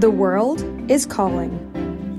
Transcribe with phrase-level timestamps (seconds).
[0.00, 1.58] The world is calling.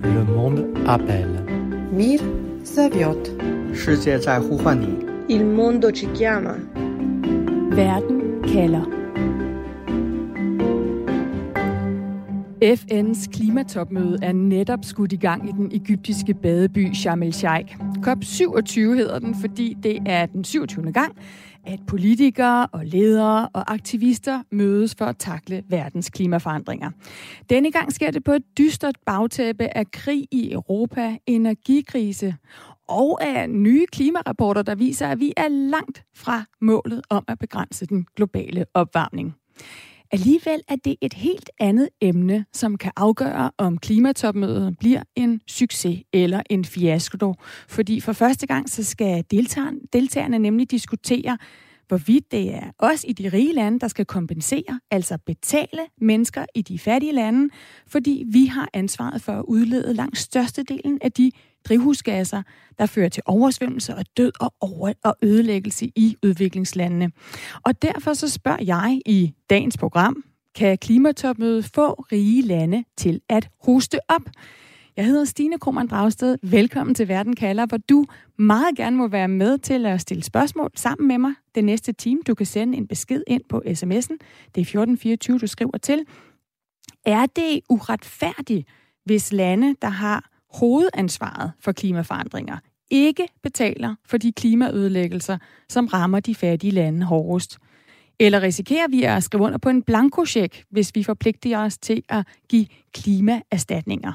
[0.01, 1.46] Le monde appelle.
[1.92, 2.20] Mir
[2.63, 3.29] zaviot.
[3.71, 5.05] 世界在呼唤你。
[5.27, 6.55] Il mondo ci chiama.
[7.69, 8.97] Verden kalder.
[12.61, 17.77] FN's klimatopmøde er netop skudt i gang i den egyptiske badeby Sharm el-Sheikh.
[18.07, 20.91] COP27 hedder den, fordi det er den 27.
[20.91, 21.15] gang,
[21.68, 26.92] at politikere og ledere og aktivister mødes for at takle verdens klimaforandringer.
[27.50, 32.36] Denne gang sker det på et dystert bagtæppe af krig i Europa, energikrise
[32.88, 37.86] og af nye klimarapporter, der viser, at vi er langt fra målet om at begrænse
[37.86, 39.36] den globale opvarmning.
[40.11, 46.03] Alligevel er det et helt andet emne, som kan afgøre, om klimatopmødet bliver en succes
[46.14, 47.34] eller en fiasko.
[47.67, 51.38] Fordi for første gang så skal deltagerne, deltagerne nemlig diskutere,
[51.88, 56.62] hvorvidt det er os i de rige lande, der skal kompensere, altså betale mennesker i
[56.62, 57.50] de fattige lande,
[57.88, 61.31] fordi vi har ansvaret for at udlede langt størstedelen af de
[61.68, 62.44] drivhusgasser,
[62.80, 67.12] der fører til oversvømmelse og død og, over- og ødelæggelse i udviklingslandene.
[67.64, 70.24] Og derfor så spørger jeg i dagens program,
[70.56, 74.22] kan klimatopmødet få rige lande til at hoste op?
[74.98, 76.38] Jeg hedder Stine Krohmann Dragsted.
[76.42, 78.06] Velkommen til Verden kalder, hvor du
[78.38, 82.22] meget gerne må være med til at stille spørgsmål sammen med mig det næste time.
[82.28, 84.18] Du kan sende en besked ind på sms'en.
[84.56, 86.06] Det er 1424, du skriver til.
[87.06, 88.68] Er det uretfærdigt,
[89.06, 92.58] hvis lande, der har hovedansvaret for klimaforandringer,
[92.91, 95.38] ikke betaler for de klimaødelæggelser,
[95.69, 97.58] som rammer de fattige lande hårdest?
[98.19, 102.28] Eller risikerer vi at skrive under på en blankosjek, hvis vi forpligter os til at
[102.50, 104.13] give klimaerstatninger?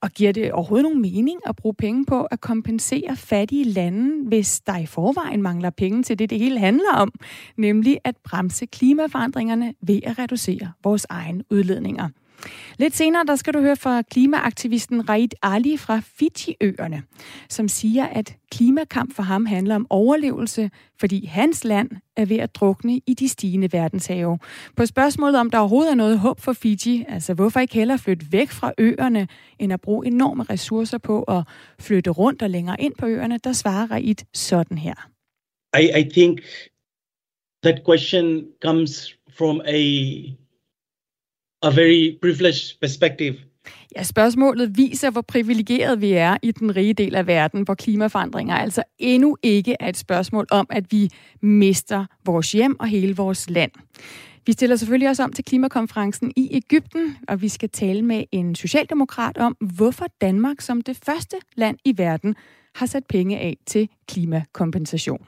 [0.00, 4.60] Og giver det overhovedet nogen mening at bruge penge på at kompensere fattige lande, hvis
[4.60, 7.12] der i forvejen mangler penge til det, det hele handler om,
[7.56, 12.08] nemlig at bremse klimaforandringerne ved at reducere vores egen udledninger?
[12.78, 17.02] Lidt senere, der skal du høre fra klimaaktivisten Raid Ali fra Fiji-øerne,
[17.48, 22.54] som siger, at klimakamp for ham handler om overlevelse, fordi hans land er ved at
[22.54, 24.38] drukne i de stigende verdenshave.
[24.76, 28.26] På spørgsmålet om der overhovedet er noget håb for Fiji, altså hvorfor ikke hellere flytte
[28.30, 29.28] væk fra øerne,
[29.58, 31.44] end at bruge enorme ressourcer på at
[31.80, 34.94] flytte rundt og længere ind på øerne, der svarer Raid sådan her.
[35.80, 36.40] I, I think
[37.62, 40.41] that question comes from a
[41.62, 43.34] a very privileged perspective.
[43.96, 48.54] Ja, spørgsmålet viser, hvor privilegeret vi er i den rige del af verden, hvor klimaforandringer
[48.54, 51.10] altså endnu ikke er et spørgsmål om, at vi
[51.42, 53.70] mister vores hjem og hele vores land.
[54.46, 58.54] Vi stiller selvfølgelig også om til klimakonferencen i Ægypten, og vi skal tale med en
[58.54, 62.34] socialdemokrat om, hvorfor Danmark som det første land i verden
[62.74, 65.26] har sat penge af til klimakompensation.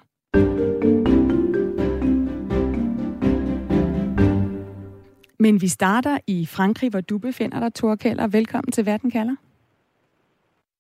[5.45, 8.27] Men vi starter i Frankrig, hvor du befinder dig, Thor Keller.
[8.27, 9.37] Velkommen til Verden kalder.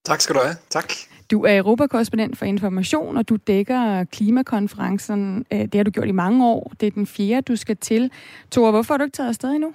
[0.05, 0.57] Tak skal du have.
[0.71, 0.93] Tak.
[1.31, 5.47] Du er europakorrespondent for information, og du dækker klimakonferencen.
[5.53, 6.73] Øh, Det har du gjort i mange år.
[6.81, 8.11] Det er den fjerde, du skal til.
[8.51, 9.75] Thor, hvorfor har du ikke taget afsted endnu?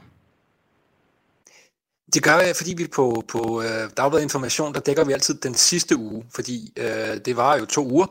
[2.14, 5.54] Det gør jeg, fordi vi på, på øh, Dagbladet Information, der dækker vi altid den
[5.54, 8.06] sidste uge, fordi øh, det var jo to uger.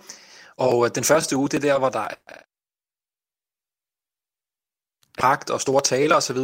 [0.56, 2.34] Og øh, den første uge, det er der, hvor der er
[5.18, 6.38] pagt og store taler osv.,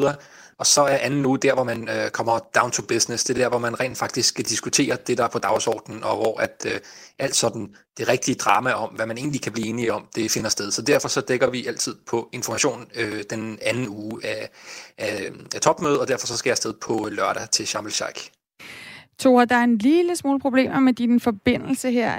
[0.58, 3.24] og så er anden uge der, hvor man øh, kommer down to business.
[3.24, 6.16] Det er der, hvor man rent faktisk skal diskutere det, der er på dagsordenen, og
[6.16, 6.80] hvor at øh,
[7.18, 10.50] alt sådan det rigtige drama om, hvad man egentlig kan blive enige om, det finder
[10.50, 10.70] sted.
[10.70, 14.50] Så derfor så dækker vi altid på information øh, den anden uge af,
[14.98, 18.43] af, af topmødet, og derfor så skal jeg afsted på lørdag til Sharm el-Sheikh.
[19.18, 22.12] Tora, der er en lille smule problemer med din forbindelse her.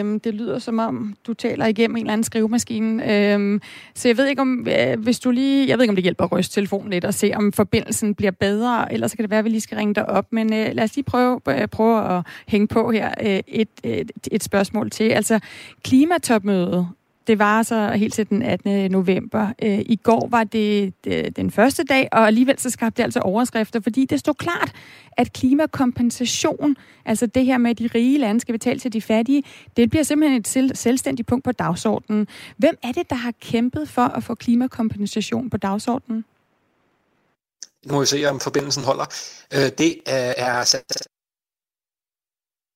[0.00, 3.32] Øhm, det lyder som om, du taler igennem en eller anden skrivemaskine.
[3.32, 3.60] Øhm,
[3.94, 6.24] så jeg ved ikke om, øh, hvis du lige, jeg ved ikke om det hjælper
[6.24, 8.92] at ryste telefonen lidt og se, om forbindelsen bliver bedre.
[8.92, 10.26] Ellers kan det være, at vi lige skal ringe dig op.
[10.30, 13.92] Men øh, lad os lige prøve, øh, prøve at hænge på her øh, et, øh,
[13.92, 15.04] et, et spørgsmål til.
[15.04, 15.40] Altså,
[15.84, 16.88] klimatopmødet,
[17.26, 18.90] det var så helt til den 18.
[18.90, 19.52] november.
[19.62, 20.94] Øh, I går var det
[21.36, 24.72] den første dag, og alligevel så skabte det altså overskrifter, fordi det stod klart,
[25.16, 29.42] at klimakompensation, altså det her med, at de rige lande skal betale til de fattige,
[29.76, 32.28] det bliver simpelthen et selv, selvstændigt punkt på dagsordenen.
[32.56, 36.24] Hvem er det, der har kæmpet for at få klimakompensation på dagsordenen?
[37.86, 39.04] Nu må vi se, om forbindelsen holder.
[39.54, 40.78] Øh, det øh, er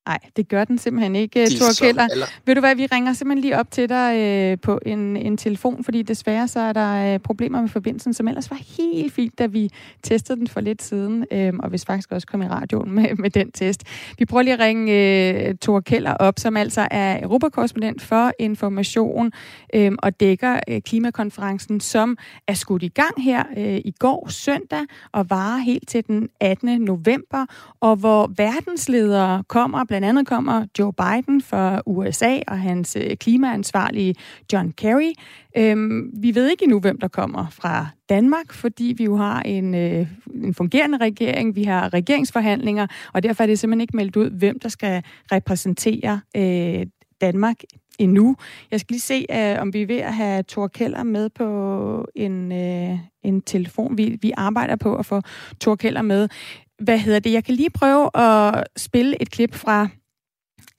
[0.07, 2.09] Nej, det gør den simpelthen ikke, Thor Keller.
[2.13, 2.27] Eller...
[2.47, 5.85] Ved du hvad, vi ringer simpelthen lige op til dig øh, på en, en telefon,
[5.85, 9.47] fordi desværre så er der øh, problemer med forbindelsen, som ellers var helt fint, da
[9.47, 9.71] vi
[10.03, 13.31] testede den for lidt siden, øh, og hvis faktisk også kom i radioen med, med
[13.31, 13.83] den test.
[14.19, 19.33] Vi prøver lige at ringe øh, Thor Keller op, som altså er europakorrespondent for Information
[19.75, 22.17] øh, og dækker øh, klimakonferencen, som
[22.49, 24.83] er skudt i gang her øh, i går søndag
[25.13, 26.81] og varer helt til den 18.
[26.81, 27.47] november,
[27.81, 34.15] og hvor verdensledere kommer Blandt andet kommer Joe Biden fra USA og hans øh, klimaansvarlige
[34.53, 35.13] John Kerry.
[35.57, 39.75] Øhm, vi ved ikke endnu, hvem der kommer fra Danmark, fordi vi jo har en,
[39.75, 44.31] øh, en fungerende regering, vi har regeringsforhandlinger, og derfor er det simpelthen ikke meldt ud,
[44.31, 45.03] hvem der skal
[45.33, 46.87] repræsentere øh,
[47.21, 47.57] Danmark
[47.99, 48.37] endnu.
[48.71, 52.09] Jeg skal lige se, øh, om vi er ved at have Thor Keller med på
[52.15, 53.99] en, øh, en telefon.
[53.99, 55.23] Vi, vi arbejder på at få
[55.61, 56.29] Thor Keller med
[56.79, 57.33] hvad hedder det?
[57.33, 59.89] Jeg kan lige prøve at spille et klip fra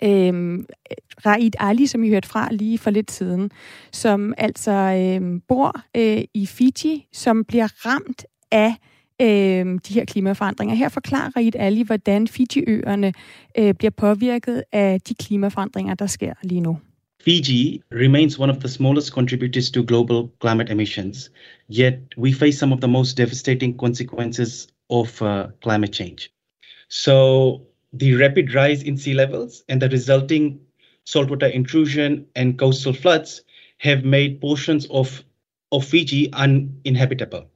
[0.03, 0.65] øhm,
[1.25, 3.51] Raid Ali, som I hørte fra lige for lidt siden,
[3.91, 8.73] som altså øhm, bor øh, i Fiji, som bliver ramt af
[9.21, 10.75] øhm, de her klimaforandringer.
[10.75, 13.13] Her forklarer Raid Ali, hvordan Fiji-øerne
[13.57, 16.77] øh, bliver påvirket af de klimaforandringer, der sker lige nu.
[17.21, 21.31] Fiji remains one of the smallest contributors to global climate emissions,
[21.79, 26.31] yet we face some of the most devastating consequences of uh, climate change.
[26.89, 30.59] So the rapid rise in sea levels and the resulting
[31.05, 33.41] saltwater intrusion and coastal floods
[33.79, 35.23] have made portions of,
[35.71, 37.49] of Fiji uninhabitable.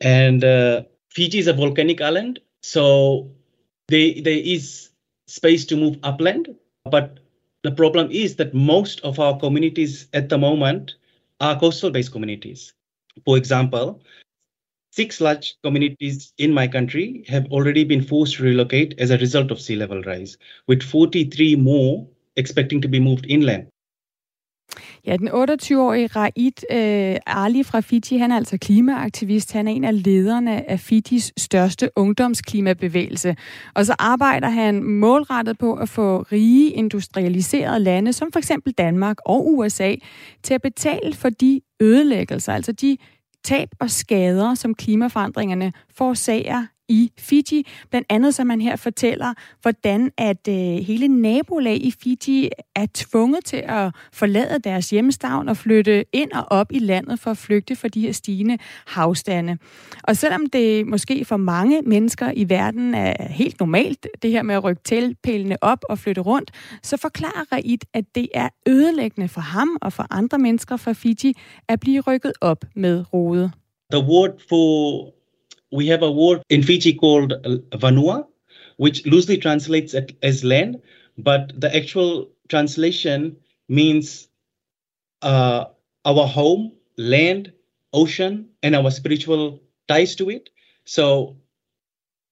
[0.00, 3.30] And uh, Fiji is a volcanic island, so
[3.88, 4.90] they, there is
[5.26, 6.54] space to move upland.
[6.84, 7.18] But
[7.62, 10.94] the problem is that most of our communities at the moment
[11.40, 12.72] are coastal based communities.
[13.24, 14.00] For example,
[14.96, 19.50] Six large communities in my country have already been forced to relocate as a result
[19.50, 20.38] of sea level rise,
[20.68, 22.06] with 43 more
[22.36, 23.66] expecting to be moved inland.
[25.06, 29.52] Ja, den 28-årige Raid øh, Ali fra Fiji, han er altså klimaaktivist.
[29.52, 33.36] Han er en af lederne af Fijis største ungdomsklimabevægelse.
[33.74, 39.16] Og så arbejder han målrettet på at få rige industrialiserede lande, som for eksempel Danmark
[39.26, 39.94] og USA,
[40.42, 42.96] til at betale for de ødelæggelser, altså de
[43.48, 47.66] tab og skader, som klimaforandringerne forårsager i Fiji.
[47.90, 53.44] Blandt andet, som man her fortæller, hvordan at øh, hele nabolag i Fiji er tvunget
[53.44, 57.76] til at forlade deres hjemstavn og flytte ind og op i landet for at flygte
[57.76, 59.58] for de her stigende havstande.
[60.02, 64.54] Og selvom det måske for mange mennesker i verden er helt normalt, det her med
[64.54, 66.50] at rykke tilpælene op og flytte rundt,
[66.82, 71.34] så forklarer Raid, at det er ødelæggende for ham og for andre mennesker fra Fiji
[71.68, 73.50] at blive rykket op med rode.
[73.92, 75.17] The word for
[75.70, 77.32] we have a word in Fiji called
[77.72, 78.26] Vanua,
[78.76, 80.80] which loosely translates as land,
[81.16, 83.36] but the actual translation
[83.68, 84.28] means
[85.22, 85.66] uh,
[86.04, 87.52] our home, land,
[87.92, 90.50] ocean, and our spiritual ties to it.
[90.84, 91.36] So,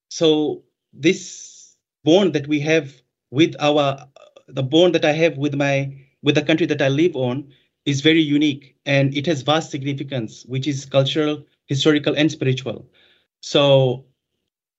[0.09, 0.63] so
[0.93, 2.95] this bond that we have
[3.31, 4.07] with our,
[4.49, 5.93] the bond that I have with my,
[6.23, 7.53] with the country that I live on,
[7.85, 12.89] is very unique, and it has vast significance, which is cultural, historical, and spiritual.
[13.47, 14.05] So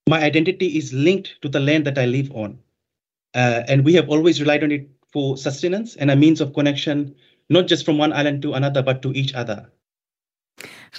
[0.09, 2.59] my identity is linked to the land that I live on.
[3.33, 7.15] Uh, and we have always relied on it for sustenance and a means of connection,
[7.49, 9.69] not just from one island to another, but to each other.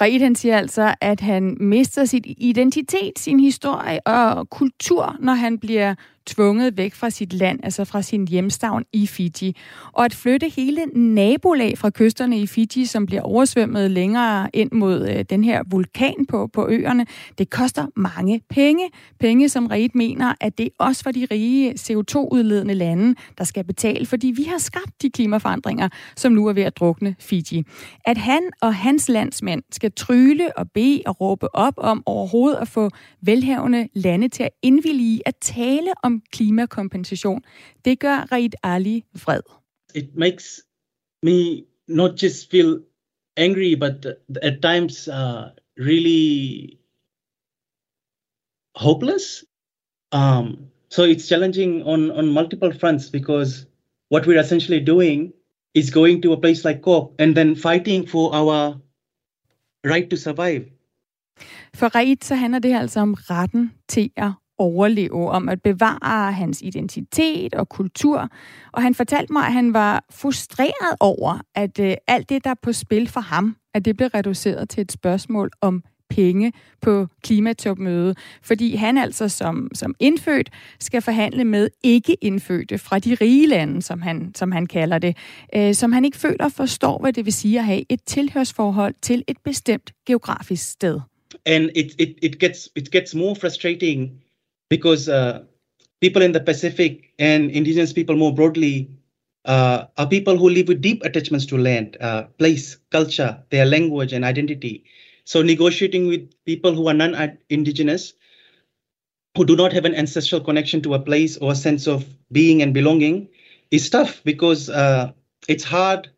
[0.00, 5.58] Raid han siger altså, at han mister sit identitet, sin historie og kultur, når han
[5.58, 5.94] bliver
[6.28, 9.56] tvunget væk fra sit land, altså fra sin hjemstavn i Fiji.
[9.92, 15.08] Og at flytte hele nabolag fra kysterne i Fiji, som bliver oversvømmet længere ind mod
[15.08, 17.06] øh, den her vulkan på, på øerne,
[17.38, 18.90] det koster mange penge.
[19.20, 23.64] Penge, som Reid mener, at det er også for de rige CO2-udledende lande, der skal
[23.64, 27.64] betale, fordi vi har skabt de klimaforandringer, som nu er ved at drukne Fiji.
[28.04, 32.68] At han og hans landsmænd skal tryle og bede og råbe op om overhovedet at
[32.68, 32.90] få
[33.22, 37.42] velhavende lande til at indvillige at tale om klimakompensation.
[37.84, 39.42] Det gør Raid Ali vred.
[39.94, 40.62] It makes
[41.22, 42.80] me not just feel
[43.36, 44.06] angry, but
[44.42, 45.42] at times uh,
[45.76, 46.78] really
[48.74, 49.44] hopeless.
[50.12, 53.66] Um, so it's challenging on, on multiple fronts because
[54.08, 55.32] what we're essentially doing
[55.74, 58.80] is going to a place like COP and then fighting for our
[59.84, 60.64] right to survive.
[61.74, 66.62] For Raid så handler det altså om retten til at overleve, om at bevare hans
[66.62, 68.28] identitet og kultur.
[68.72, 72.60] Og han fortalte mig, at han var frustreret over, at øh, alt det, der er
[72.62, 78.18] på spil for ham, at det blev reduceret til et spørgsmål om penge på klimatopmødet,
[78.42, 80.50] fordi han altså som, som indfødt
[80.80, 85.16] skal forhandle med ikke-indfødte fra de rige lande, som han, som han kalder det,
[85.54, 89.24] øh, som han ikke føler forstår, hvad det vil sige at have et tilhørsforhold til
[89.28, 91.00] et bestemt geografisk sted.
[91.46, 94.10] And it, it, it, gets, it gets more frustrating
[94.68, 95.44] because uh,
[96.00, 98.90] people in the Pacific and indigenous people more broadly
[99.44, 104.12] uh, are people who live with deep attachments to land, uh, place, culture, their language,
[104.12, 104.84] and identity.
[105.24, 108.14] So, negotiating with people who are non indigenous,
[109.36, 112.62] who do not have an ancestral connection to a place or a sense of being
[112.62, 113.28] and belonging,
[113.70, 115.12] is tough because uh,
[115.48, 116.10] it's hard.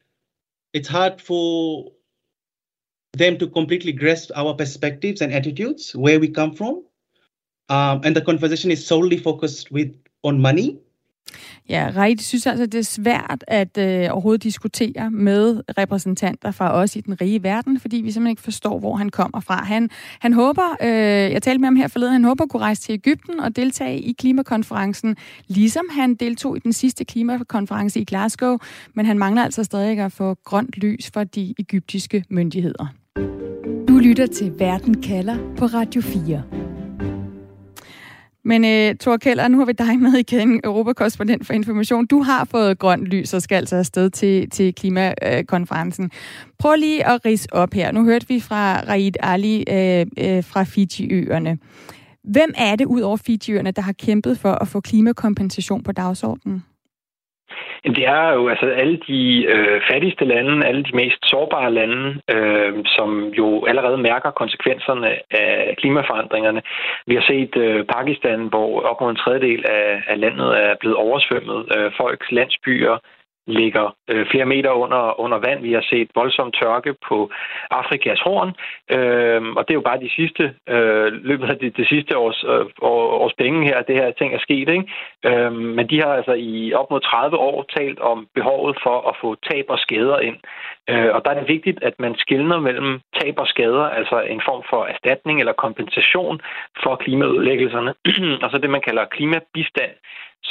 [0.73, 1.91] It's hard for
[3.13, 6.85] them to completely grasp our perspectives and attitudes, where we come from,
[7.71, 9.91] um, and the conversation is solely focused with
[10.23, 10.69] on money
[11.69, 16.97] Ja, Reit synes altså, det er svært at øh, overhovedet diskutere med repræsentanter fra os
[16.97, 19.65] i den rige verden, fordi vi simpelthen ikke forstår, hvor han kommer fra.
[19.65, 20.89] Han, han håber, øh,
[21.33, 24.01] jeg talte med ham her forleden, han håber at kunne rejse til Ægypten og deltage
[24.01, 25.17] i klimakonferencen,
[25.49, 28.59] ligesom han deltog i den sidste klimakonference i Glasgow,
[28.95, 32.87] men han mangler altså stadig at få grønt lys fra de egyptiske myndigheder.
[33.89, 36.60] Du lytter til Verden kalder på Radio 4.
[38.45, 42.07] Men uh, Thor Keller, nu har vi dig med igen, Europakorrespondent for Information.
[42.07, 46.11] Du har fået grønt lys og skal altså afsted til, til klimakonferencen.
[46.59, 47.93] Prøv lige at rise op her.
[47.93, 51.59] Nu hørte vi fra Raid Ali uh, uh, fra Fiji-øerne.
[52.25, 56.63] Hvem er det ud over Fiji-øerne, der har kæmpet for at få klimakompensation på dagsordenen?
[57.85, 62.73] Det er jo altså alle de øh, fattigste lande, alle de mest sårbare lande, øh,
[62.85, 66.63] som jo allerede mærker konsekvenserne af klimaforandringerne.
[67.07, 70.97] Vi har set øh, Pakistan, hvor op mod en tredjedel af, af landet er blevet
[70.97, 71.61] oversvømmet.
[71.77, 72.99] Øh, folks landsbyer
[73.47, 75.63] ligger øh, flere meter under, under vand.
[75.63, 77.31] Vi har set voldsom tørke på
[77.71, 78.51] Afrikas horn,
[78.97, 82.45] øh, og det er jo bare de sidste øh, løbet af det, det sidste års,
[82.45, 84.69] øh, års penge her, det her ting er sket.
[84.69, 84.85] Ikke?
[85.25, 89.17] Øh, men de har altså i op mod 30 år talt om behovet for at
[89.21, 90.37] få tab og skader ind.
[90.91, 94.43] Øh, og der er det vigtigt, at man skiller mellem tab og skader, altså en
[94.49, 96.41] form for erstatning eller kompensation
[96.83, 97.95] for klimaødelæggelserne,
[98.43, 99.95] og så det, man kalder klimabistand,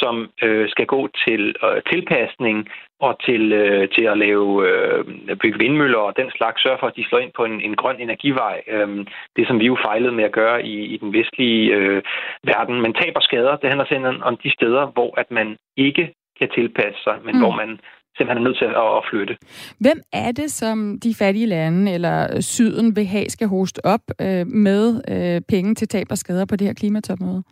[0.02, 2.58] som øh, skal gå til øh, tilpasning
[3.00, 5.06] og til, øh, til at lave øh,
[5.42, 8.00] bygge vindmøller og den slags, sørge for, at de slår ind på en, en grøn
[8.00, 8.56] energivej.
[8.68, 12.02] Øh, det, som vi jo fejlede med at gøre i, i den vestlige øh,
[12.44, 12.82] verden.
[12.82, 16.50] Men tab og skader, det handler simpelthen om de steder, hvor at man ikke kan
[16.58, 17.42] tilpasse sig, men mm.
[17.42, 17.80] hvor man
[18.18, 19.38] simpelthen er nødt til at, at flytte.
[19.80, 24.48] Hvem er det, som de fattige lande eller syden vil have skal hoste op øh,
[24.48, 27.44] med øh, penge til tab og skader på det her klimatopmøde?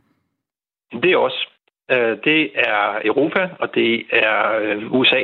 [1.04, 1.57] Det er også
[1.92, 5.24] Øh, det er Europa, og det er øh, USA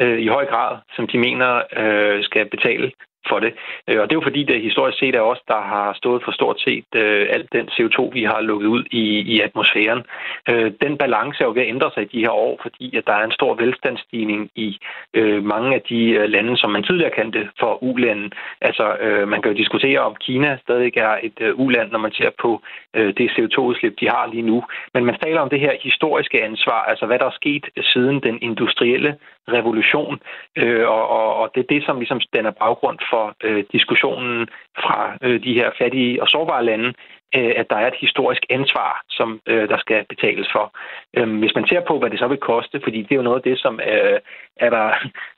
[0.00, 2.92] øh, i høj grad, som de mener øh, skal betale
[3.28, 3.52] for det.
[3.88, 6.32] Øh, og det er jo fordi, det historisk set er os, der har stået for
[6.32, 9.04] stort set øh, alt den CO2, vi har lukket ud i,
[9.34, 10.02] i atmosfæren.
[10.50, 13.06] Øh, den balance er jo ved at ændre sig i de her år, fordi at
[13.06, 14.78] der er en stor velstandsstigning i
[15.14, 18.30] øh, mange af de øh, lande, som man tidligere kendte for ulande.
[18.60, 22.12] Altså, øh, man kan jo diskutere, om Kina stadig er et øh, uland, når man
[22.12, 22.62] ser på
[22.96, 24.64] øh, det CO2-udslip, de har lige nu.
[24.94, 28.38] Men man taler om det her historiske ansvar, altså hvad der er sket siden den
[28.42, 29.16] industrielle
[29.48, 30.20] revolution,
[30.56, 34.48] øh, og, og, og det er det, som ligesom danner baggrund for øh, diskussionen
[34.82, 36.94] fra øh, de her fattige og sårbare lande,
[37.34, 40.72] øh, at der er et historisk ansvar, som øh, der skal betales for.
[41.16, 43.36] Øh, hvis man ser på, hvad det så vil koste, fordi det er jo noget
[43.36, 44.18] af det, som øh,
[44.56, 44.86] er der,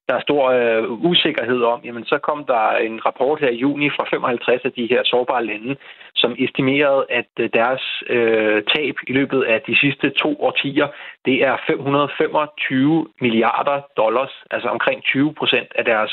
[0.08, 3.90] der er stor øh, usikkerhed om, jamen så kom der en rapport her i juni
[3.90, 5.76] fra 55 af de her sårbare lande,
[6.14, 10.88] som estimerede, at øh, deres øh, tab i løbet af de sidste to årtier,
[11.24, 16.12] det er 525 milliarder dollars, altså omkring 20 procent af deres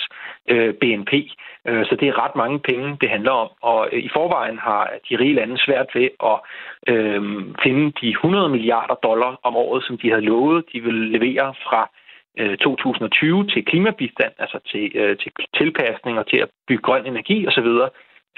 [0.49, 1.13] øh, BNP.
[1.67, 3.49] Øh, så det er ret mange penge, det handler om.
[3.61, 6.37] Og øh, i forvejen har de rige lande svært ved at
[6.93, 7.21] øh,
[7.63, 11.89] finde de 100 milliarder dollar om året, som de havde lovet, de ville levere fra
[12.37, 17.47] Øh, 2020 til klimabistand, altså til, øh, til tilpasning og til at bygge grøn energi
[17.47, 17.69] osv.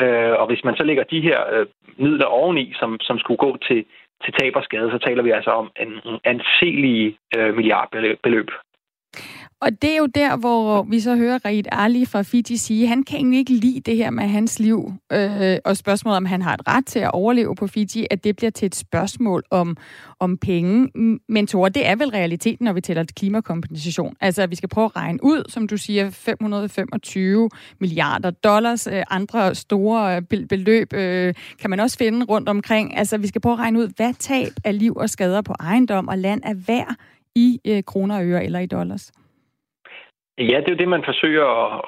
[0.01, 1.65] Øh, og hvis man så lægger de her øh,
[1.97, 3.85] midler oveni, som, som skulle gå til,
[4.23, 8.49] til tab og skade, så taler vi altså om en anselige øh, milliardbeløb.
[9.61, 13.03] Og det er jo der, hvor vi så hører Reid Ali fra Fiji sige, han
[13.03, 16.53] kan egentlig ikke lide det her med hans liv, øh, og spørgsmålet om han har
[16.53, 19.77] et ret til at overleve på Fiji, at det bliver til et spørgsmål om,
[20.19, 20.89] om penge.
[21.29, 24.15] Men Tore, det er vel realiteten, når vi tæller klimakompensation.
[24.21, 27.49] Altså, at vi skal prøve at regne ud, som du siger, 525
[27.79, 32.97] milliarder dollars, øh, andre store øh, beløb øh, kan man også finde rundt omkring.
[32.97, 36.07] Altså, vi skal prøve at regne ud, hvad tab af liv og skader på ejendom
[36.07, 36.95] og land er værd
[37.35, 39.11] i øh, kroner og øre eller i dollars.
[40.37, 41.81] Ja, det er jo det, man forsøger at,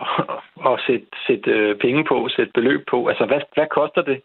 [0.71, 3.07] at sætte, sætte øh, penge på, sætte beløb på.
[3.07, 4.21] Altså, hvad, hvad koster det,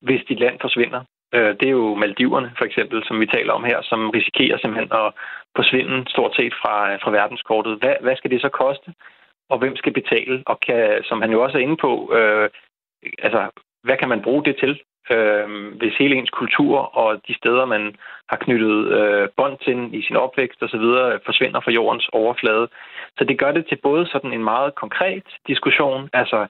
[0.00, 1.00] hvis dit land forsvinder?
[1.34, 4.92] Øh, det er jo Maldiverne, for eksempel, som vi taler om her, som risikerer simpelthen
[4.92, 5.12] at
[5.56, 7.78] forsvinde stort set fra, øh, fra verdenskortet.
[7.78, 8.94] Hvad, hvad skal det så koste?
[9.48, 10.42] Og hvem skal betale?
[10.46, 12.50] Og kan, som han jo også er inde på, øh,
[13.18, 13.50] altså,
[13.82, 14.80] hvad kan man bruge det til?
[15.10, 17.96] øh, hvis hele ens kultur og de steder, man
[18.28, 20.86] har knyttet øh, bånd til i sin opvækst osv.,
[21.26, 22.68] forsvinder fra jordens overflade.
[23.18, 26.46] Så det gør det til både sådan en meget konkret diskussion, altså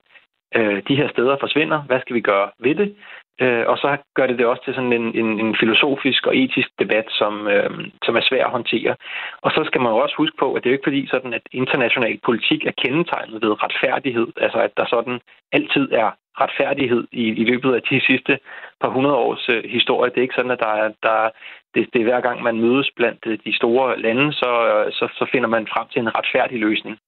[0.54, 2.96] øh, de her steder forsvinder, hvad skal vi gøre ved det?
[3.40, 6.68] Øh, og så gør det det også til sådan en, en, en filosofisk og etisk
[6.78, 7.70] debat, som, øh,
[8.04, 8.96] som er svær at håndtere.
[9.40, 11.34] Og så skal man jo også huske på, at det er jo ikke fordi, sådan,
[11.34, 15.20] at international politik er kendetegnet ved retfærdighed, altså at der sådan
[15.52, 18.38] altid er retfærdighed i, i løbet af de sidste
[18.80, 20.10] par hundrede års øh, historie.
[20.10, 21.30] Det er ikke sådan, at der er, der,
[21.74, 25.08] det, det er hver gang, man mødes blandt øh, de store lande, så, øh, så,
[25.18, 26.98] så finder man frem til en retfærdig løsning.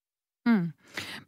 [0.47, 0.73] Mm.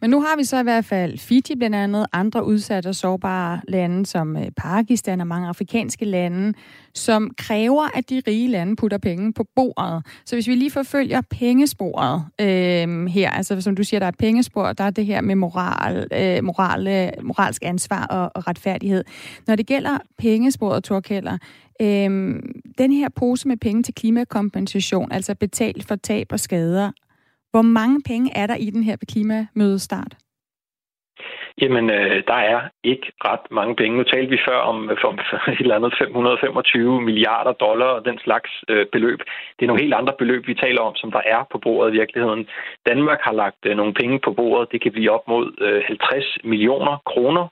[0.01, 3.61] Men nu har vi så i hvert fald Fiji blandt andet, andre udsatte og sårbare
[3.69, 6.53] lande som øh, Pakistan og mange afrikanske lande,
[6.95, 10.07] som kræver, at de rige lande putter penge på bordet.
[10.25, 14.73] Så hvis vi lige forfølger pengesporet øh, her, altså som du siger, der er pengespor,
[14.73, 19.05] der er det her med moral, øh, moral, øh, moralsk ansvar og, og retfærdighed.
[19.47, 21.39] Når det gælder pengesporet, Torkeller,
[21.83, 22.43] øh,
[22.79, 26.91] den her pose med penge til klimakompensation, altså betalt for tab og skader,
[27.51, 30.17] hvor mange penge er der i den her klimamødestart?
[31.63, 33.97] Jamen, øh, der er ikke ret mange penge.
[33.97, 35.11] Nu talte vi før om øh, for,
[35.53, 39.21] et eller andet 525 milliarder dollar og den slags øh, beløb.
[39.57, 41.99] Det er nogle helt andre beløb, vi taler om, som der er på bordet i
[41.99, 42.47] virkeligheden.
[42.87, 44.73] Danmark har lagt øh, nogle penge på bordet.
[44.73, 47.47] Det kan blive op mod øh, 50 millioner kroner.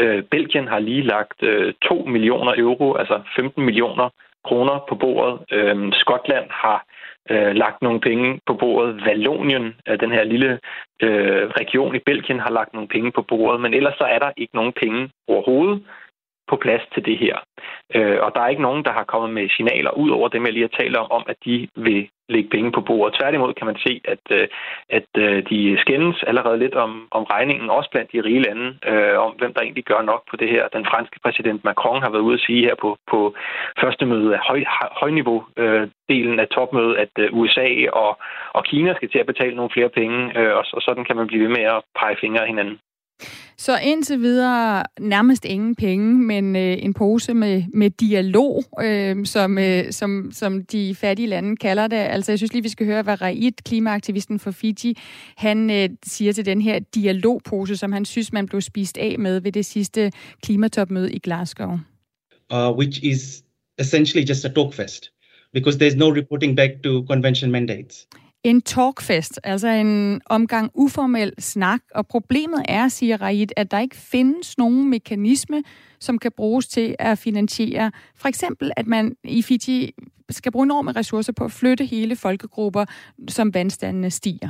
[0.00, 4.08] Øh, Belgien har lige lagt øh, 2 millioner euro, altså 15 millioner
[4.44, 5.34] kroner på bordet.
[5.52, 6.86] Øh, Skotland har
[7.30, 9.04] øh, lagt nogle penge på bordet.
[9.06, 10.58] Vallonien, øh, den her lille
[11.02, 14.30] øh, region i Belgien, har lagt nogle penge på bordet, men ellers så er der
[14.36, 15.82] ikke nogen penge overhovedet
[16.50, 17.36] på plads til det her.
[17.96, 20.52] Øh, og der er ikke nogen, der har kommet med signaler ud over dem, jeg
[20.52, 23.16] lige har talt om, om at de vil lægge penge på bordet.
[23.18, 24.48] Tværtimod kan man se, at, øh,
[24.98, 29.18] at øh, de skændes allerede lidt om, om regningen, også blandt de rige lande, øh,
[29.26, 30.68] om hvem der egentlig gør nok på det her.
[30.68, 33.34] Den franske præsident Macron har været ude at sige her på, på
[33.80, 34.64] første møde af høj,
[35.00, 38.18] højniveau, øh, delen af topmødet, at øh, USA og,
[38.52, 41.26] og Kina skal til at betale nogle flere penge, øh, og, og sådan kan man
[41.26, 42.78] blive ved med at pege fingre af hinanden.
[43.56, 49.58] Så indtil videre nærmest ingen penge, men øh, en pose med, med dialog, øh, som,
[49.58, 51.96] øh, som, som de fattige lande kalder det.
[51.96, 54.96] Altså jeg synes lige, vi skal høre, hvad Raid, klimaaktivisten for Fiji,
[55.36, 59.40] han øh, siger til den her dialogpose, som han synes, man blev spist af med
[59.40, 61.78] ved det sidste klimatopmøde i Glasgow.
[62.52, 63.42] Uh, which is
[63.78, 65.10] essentially just a talk fest,
[65.52, 68.06] because there's no reporting back to convention mandates
[68.44, 71.80] en talkfest, altså en omgang uformel snak.
[71.94, 75.62] Og problemet er, siger Raid, at der ikke findes nogen mekanisme,
[76.00, 79.92] som kan bruges til at finansiere for eksempel, at man i Fiji
[80.30, 82.84] skal bruge enorme ressourcer på at flytte hele folkegrupper,
[83.28, 84.48] som vandstandene stiger.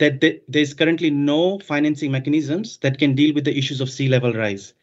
[0.00, 4.08] That there is currently no financing mechanisms that can deal with the issues of sea
[4.08, 4.74] level rise.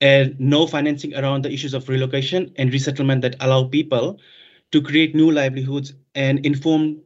[0.00, 4.22] And no financing around the issues of relocation and resettlement that allow people
[4.72, 6.96] to create new livelihoods and inform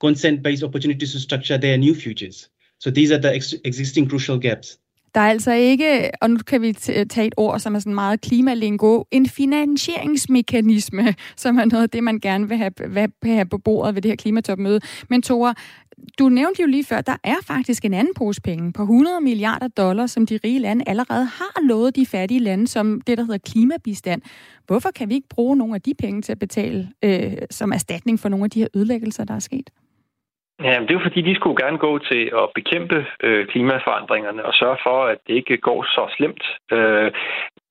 [0.00, 2.50] consent-based opportunities to structure their new futures.
[2.80, 4.78] So these are the ex- existing crucial gaps.
[5.14, 8.20] Der er altså ikke, og nu kan vi tage et ord, som er sådan meget
[8.20, 12.72] klimalingo, en finansieringsmekanisme, som er noget af det, man gerne vil have,
[13.22, 14.80] vil have på bordet ved det her klimatopmøde.
[15.08, 15.54] Men Tore,
[16.18, 19.68] du nævnte jo lige før, der er faktisk en anden pose penge på 100 milliarder
[19.68, 23.38] dollars, som de rige lande allerede har lovet de fattige lande, som det, der hedder
[23.38, 24.22] klimabistand.
[24.66, 28.20] Hvorfor kan vi ikke bruge nogle af de penge til at betale øh, som erstatning
[28.20, 29.70] for nogle af de her ødelæggelser, der er sket?
[30.64, 34.54] Ja, det er jo fordi, de skulle gerne gå til at bekæmpe øh, klimaforandringerne og
[34.54, 36.44] sørge for, at det ikke går så slemt.
[36.72, 37.12] Øh,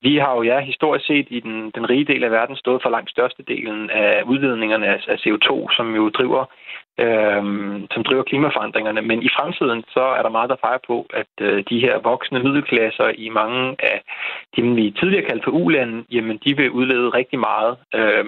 [0.02, 2.90] vi har jo ja, historisk set i den, den rige del af verden stået for
[2.90, 9.02] langt størstedelen af udledningerne af, af CO2, som jo driver øh, Øhm, som driver klimaforandringerne.
[9.02, 12.38] Men i fremtiden så er der meget, der peger på, at øh, de her voksne
[12.42, 14.02] middelklasser i mange af
[14.56, 17.76] dem, vi tidligere kaldte for ulande, jamen de vil udlede rigtig meget.
[17.94, 18.24] Øh,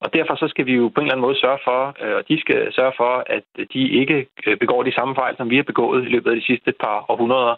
[0.00, 2.28] og derfor så skal vi jo på en eller anden måde sørge for, øh, og
[2.28, 3.44] de skal sørge for, at
[3.74, 6.46] de ikke øh, begår de samme fejl, som vi har begået i løbet af de
[6.50, 7.54] sidste par århundreder.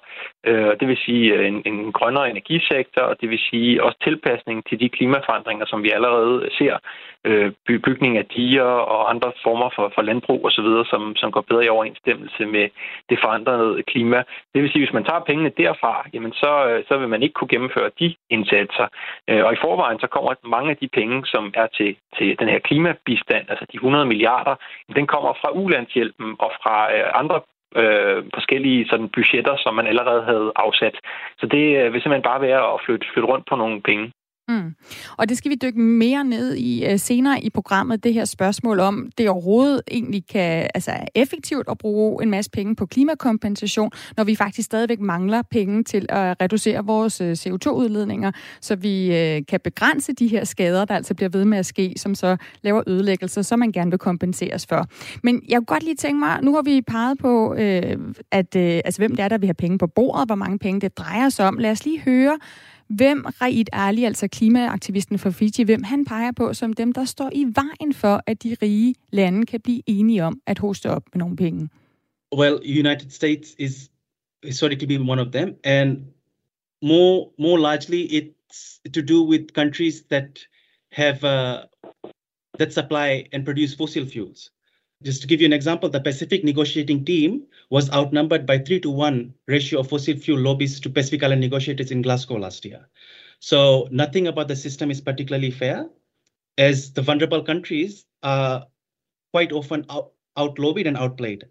[0.46, 4.66] Øh, det vil sige øh, en, en grønnere energisektor, og det vil sige også tilpasning
[4.68, 6.76] til de klimaforandringer, som vi allerede ser.
[7.24, 11.64] Øh, bygning af diger og andre former for, for landbrug osv., som, som går bedre
[11.64, 12.68] i overensstemmelse med
[13.10, 14.22] det forandrede klima.
[14.54, 17.32] Det vil sige, hvis man tager pengene derfra, jamen så, øh, så vil man ikke
[17.32, 18.86] kunne gennemføre de indsatser.
[19.28, 22.48] Øh, og i forvejen så kommer mange af de penge, som er til, til den
[22.48, 24.54] her klimabistand, altså de 100 milliarder,
[24.96, 27.40] den kommer fra ulandshjælpen og fra øh, andre
[27.76, 30.96] øh, forskellige sådan budgetter, som man allerede havde afsat.
[31.38, 34.12] Så det øh, vil simpelthen bare være at flytte, flytte rundt på nogle penge.
[34.50, 34.74] Mm.
[35.16, 38.80] Og det skal vi dykke mere ned i uh, senere i programmet, det her spørgsmål
[38.80, 43.90] om, det overhovedet egentlig kan, altså er effektivt at bruge en masse penge på klimakompensation,
[44.16, 49.08] når vi faktisk stadigvæk mangler penge til at reducere vores øh, uh, CO2-udledninger, så vi
[49.08, 52.36] uh, kan begrænse de her skader, der altså bliver ved med at ske, som så
[52.62, 54.86] laver ødelæggelser, som man gerne vil kompenseres for.
[55.22, 57.58] Men jeg kunne godt lige tænke mig, nu har vi peget på, uh,
[58.30, 60.80] at, uh, altså, hvem det er, der vil have penge på bordet, hvor mange penge
[60.80, 61.58] det drejer sig om.
[61.58, 62.38] Lad os lige høre,
[62.90, 67.30] hvem Raid Ali, altså klimaaktivisten for Fiji, hvem han peger på som dem, der står
[67.32, 71.18] i vejen for, at de rige lande kan blive enige om at hoste op med
[71.18, 71.68] nogle penge?
[72.36, 73.90] Well, United States is
[74.44, 75.98] historically been one of them, and
[76.82, 80.38] more more largely it's to do with countries that
[80.92, 81.58] have uh,
[82.58, 84.50] that supply and produce fossil fuels.
[85.02, 88.90] Just to give you an example, the Pacific negotiating team was outnumbered by three to
[88.90, 92.86] one ratio of fossil fuel lobbies to Pacific Island negotiators in Glasgow last year.
[93.38, 95.88] So nothing about the system is particularly fair,
[96.58, 98.66] as the vulnerable countries are
[99.32, 101.46] quite often out, outlobbied and outplayed.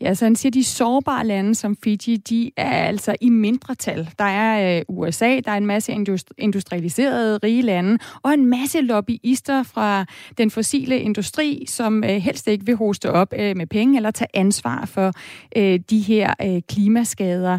[0.00, 4.10] Ja, så han siger, at de sårbare lande som Fiji, de er altså i mindretal.
[4.18, 5.92] Der er øh, USA, der er en masse
[6.38, 10.04] industrialiserede rige lande, og en masse lobbyister fra
[10.38, 14.28] den fossile industri, som øh, helst ikke vil hoste op øh, med penge eller tage
[14.34, 15.12] ansvar for
[15.56, 17.58] øh, de her øh, klimaskader.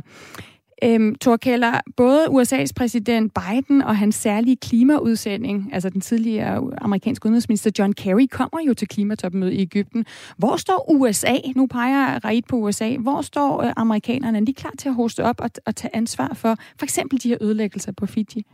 [0.86, 7.26] Øhm, Thor Keller, både USA's præsident Biden og hans særlige klimaudsending, altså den tidligere amerikanske
[7.26, 10.06] udenrigsminister John Kerry, kommer jo til klimatopmødet i Ægypten.
[10.38, 11.36] Hvor står USA?
[11.56, 12.96] Nu peger Raid på USA.
[12.98, 14.38] Hvor står øh, amerikanerne?
[14.38, 17.30] Er de klar til at hoste op og, og tage ansvar for for eksempel de
[17.30, 18.46] her ødelæggelser på Fiji?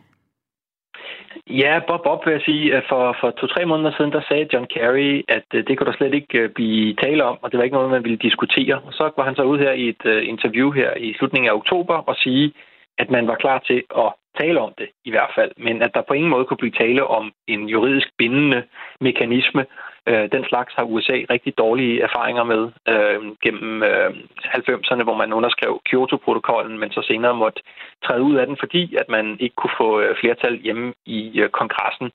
[1.47, 4.67] Ja, Bob Bob vil jeg sige, at for, for to-tre måneder siden, der sagde John
[4.67, 7.63] Kerry, at øh, det kunne der slet ikke øh, blive tale om, og det var
[7.63, 8.75] ikke noget, man ville diskutere.
[8.85, 11.55] Og så var han så ud her i et øh, interview her i slutningen af
[11.55, 12.53] oktober og sige,
[12.97, 16.01] at man var klar til at tale om det i hvert fald, men at der
[16.01, 18.63] på ingen måde kunne blive tale om en juridisk bindende
[19.01, 19.65] mekanisme,
[20.09, 24.09] Øh, den slags har USA rigtig dårlige erfaringer med øh, gennem øh,
[24.45, 27.61] 90'erne, hvor man underskrev Kyoto-protokollen, men så senere måtte
[28.05, 31.49] træde ud af den, fordi at man ikke kunne få øh, flertal hjemme i øh,
[31.49, 32.11] kongressen.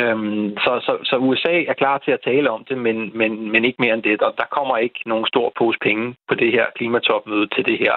[0.00, 0.16] Øh,
[0.64, 3.82] så, så, så USA er klar til at tale om det, men, men, men ikke
[3.82, 4.22] mere end det.
[4.22, 7.94] Og der kommer ikke nogen stor pose penge på det her klimatopmøde til det her.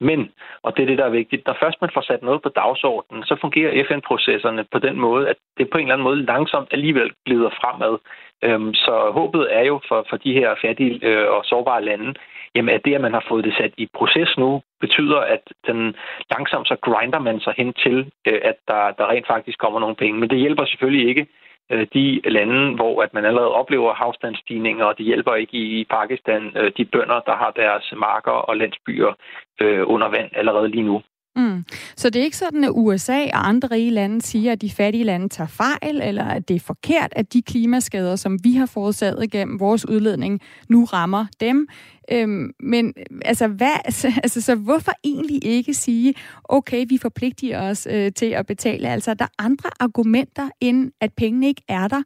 [0.00, 0.30] Men,
[0.62, 3.24] og det er det, der er vigtigt, når først man får sat noget på dagsordenen,
[3.24, 7.10] så fungerer FN-processerne på den måde, at det på en eller anden måde langsomt alligevel
[7.26, 7.98] glider fremad.
[8.42, 12.14] Øhm, så håbet er jo for, for de her fattige øh, og sårbare lande,
[12.54, 15.94] jamen at det, at man har fået det sat i proces nu, betyder, at den
[16.30, 19.96] langsomt så grinder man sig hen til, øh, at der, der rent faktisk kommer nogle
[19.96, 20.20] penge.
[20.20, 21.26] Men det hjælper selvfølgelig ikke
[21.72, 26.52] Øh, de lande, hvor at man allerede oplever havstandsstigninger, og det hjælper ikke i Pakistan
[26.56, 29.12] øh, de bønder, der har deres marker og landsbyer
[29.60, 31.02] øh, under vand allerede lige nu.
[31.36, 31.64] Mm.
[31.96, 35.04] Så det er ikke sådan, at USA og andre rige lande siger, at de fattige
[35.04, 39.30] lande tager fejl, eller at det er forkert, at de klimaskader, som vi har forårsaget
[39.30, 41.68] gennem vores udledning, nu rammer dem.
[42.12, 42.94] Øhm, men
[43.24, 48.26] altså, hvad, altså, altså, så hvorfor egentlig ikke sige, okay, vi forpligter os øh, til
[48.26, 48.88] at betale?
[48.88, 52.02] Altså, er der andre argumenter, end at pengene ikke er der,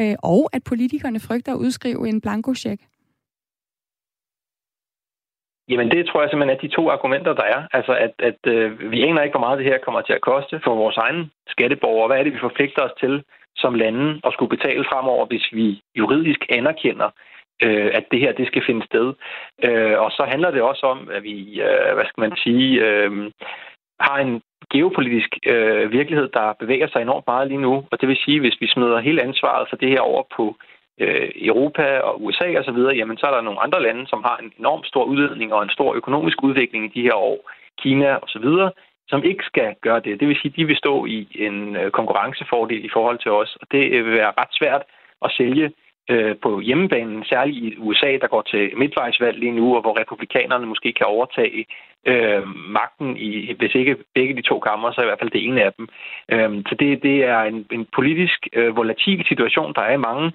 [0.00, 2.82] øh, og at politikerne frygter at udskrive en blankocheck?
[5.70, 7.60] Jamen det tror jeg simpelthen er de to argumenter, der er.
[7.72, 10.60] Altså at, at øh, vi aner ikke, hvor meget det her kommer til at koste
[10.64, 12.06] for vores egne skatteborgere.
[12.06, 13.22] Hvad er det, vi forpligter os til
[13.56, 17.10] som lande at skulle betale fremover, hvis vi juridisk anerkender,
[17.62, 19.14] øh, at det her det skal finde sted.
[19.64, 23.30] Øh, og så handler det også om, at vi, øh, hvad skal man sige, øh,
[24.00, 27.74] har en geopolitisk øh, virkelighed, der bevæger sig enormt meget lige nu.
[27.90, 30.56] Og det vil sige, hvis vi smider hele ansvaret for det her over på
[30.98, 34.52] øh, Europa og USA osv., jamen så er der nogle andre lande, som har en
[34.58, 38.48] enorm stor udledning og en stor økonomisk udvikling i de her år, Kina osv.,
[39.08, 40.20] som ikke skal gøre det.
[40.20, 43.56] Det vil sige, at de vil stå i en øh, konkurrencefordel i forhold til os,
[43.60, 44.82] og det øh, vil være ret svært
[45.24, 45.72] at sælge
[46.10, 50.66] øh, på hjemmebanen, særligt i USA, der går til midtvejsvalg lige nu, og hvor republikanerne
[50.66, 51.66] måske kan overtage
[52.06, 52.42] øh,
[52.78, 55.72] magten, i, hvis ikke begge de to kammer, så i hvert fald det ene af
[55.72, 55.88] dem.
[56.32, 60.32] Øh, så det, det er en, en politisk øh, volatil situation, der er i mange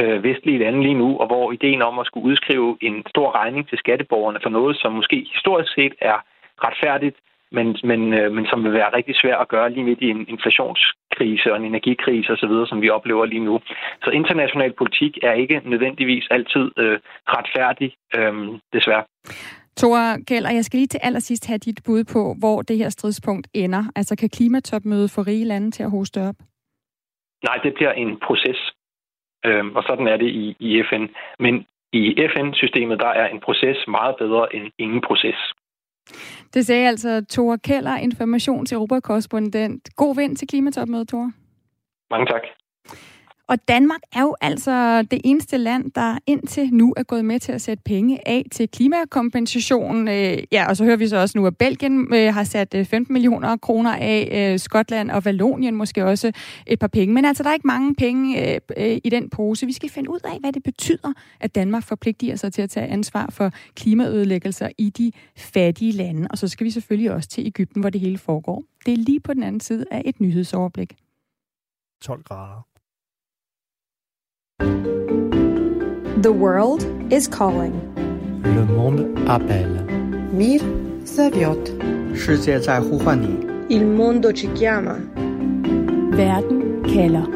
[0.00, 3.68] øh, vestlige lande lige nu, og hvor ideen om at skulle udskrive en stor regning
[3.68, 6.18] til skatteborgerne for noget, som måske historisk set er
[6.66, 7.16] retfærdigt,
[7.56, 10.28] men, men, øh, men som vil være rigtig svært at gøre lige midt i en
[10.28, 13.60] inflationskrise og en energikrise osv., som vi oplever lige nu.
[14.04, 16.98] Så international politik er ikke nødvendigvis altid øh,
[17.36, 18.34] retfærdig, øh,
[18.72, 19.04] desværre.
[19.80, 23.48] Thor Keller, jeg skal lige til allersidst have dit bud på, hvor det her stridspunkt
[23.54, 23.84] ender.
[23.96, 26.34] Altså kan klimatopmødet få rige lande til at hoste op?
[27.44, 28.72] Nej, det bliver en proces.
[29.46, 31.04] Øhm, og sådan er det i, i FN.
[31.38, 32.02] Men i
[32.34, 35.38] FN-systemet, der er en proces meget bedre end ingen proces.
[36.54, 39.88] Det sagde altså Thor Keller, informations Europakorrespondent.
[39.96, 41.30] God vind til klimatopmødet, Thor.
[42.10, 42.42] Mange tak.
[43.48, 47.52] Og Danmark er jo altså det eneste land, der indtil nu er gået med til
[47.52, 50.08] at sætte penge af til klimakompensation.
[50.08, 52.86] Øh, ja, og så hører vi så også nu, at Belgien øh, har sat øh,
[52.86, 56.32] 15 millioner kroner af, Skotland og Vallonien måske også
[56.66, 57.14] et par penge.
[57.14, 58.60] Men altså, der er ikke mange penge
[59.04, 59.66] i den pose.
[59.66, 62.86] Vi skal finde ud af, hvad det betyder, at Danmark forpligter sig til at tage
[62.86, 66.28] ansvar for klimaødelæggelser i de fattige lande.
[66.30, 68.64] Og så skal vi selvfølgelig også til Ægypten, hvor det hele foregår.
[68.86, 70.96] Det er lige på den anden side af et nyhedsoverblik.
[72.02, 72.67] 12 grader.
[76.22, 77.80] The world is calling.
[78.42, 79.84] Le monde appelle.
[80.32, 80.60] Mir
[81.04, 81.70] zaviot.
[83.70, 84.96] Il mondo ci chiama.
[86.16, 87.26] Werden kalder.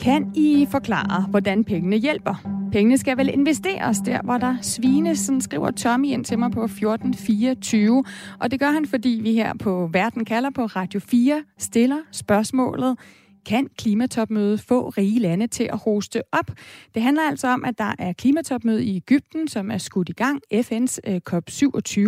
[0.00, 2.61] Kan I forklare, hvordan pengene hjælper?
[2.72, 6.64] Pengene skal vel investeres der, hvor der svines, sådan skriver Tommy ind til mig på
[6.64, 8.04] 1424.
[8.40, 12.98] Og det gør han, fordi vi her på Verden kalder på Radio 4 stiller spørgsmålet,
[13.46, 16.50] kan klimatopmødet få rige lande til at hoste op?
[16.94, 20.40] Det handler altså om, at der er klimatopmøde i Ægypten, som er skudt i gang,
[20.54, 22.00] FN's øh, COP27,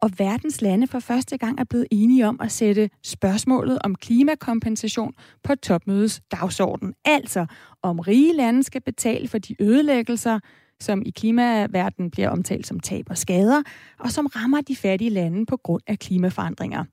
[0.00, 5.14] og verdens lande for første gang er blevet enige om at sætte spørgsmålet om klimakompensation
[5.44, 6.94] på topmødets dagsorden.
[7.04, 7.46] Altså,
[7.82, 10.38] om rige lande skal betale for de ødelæggelser,
[10.80, 13.62] som i klimaverdenen bliver omtalt som tab og skader,
[13.98, 16.84] og som rammer de fattige lande på grund af klimaforandringer.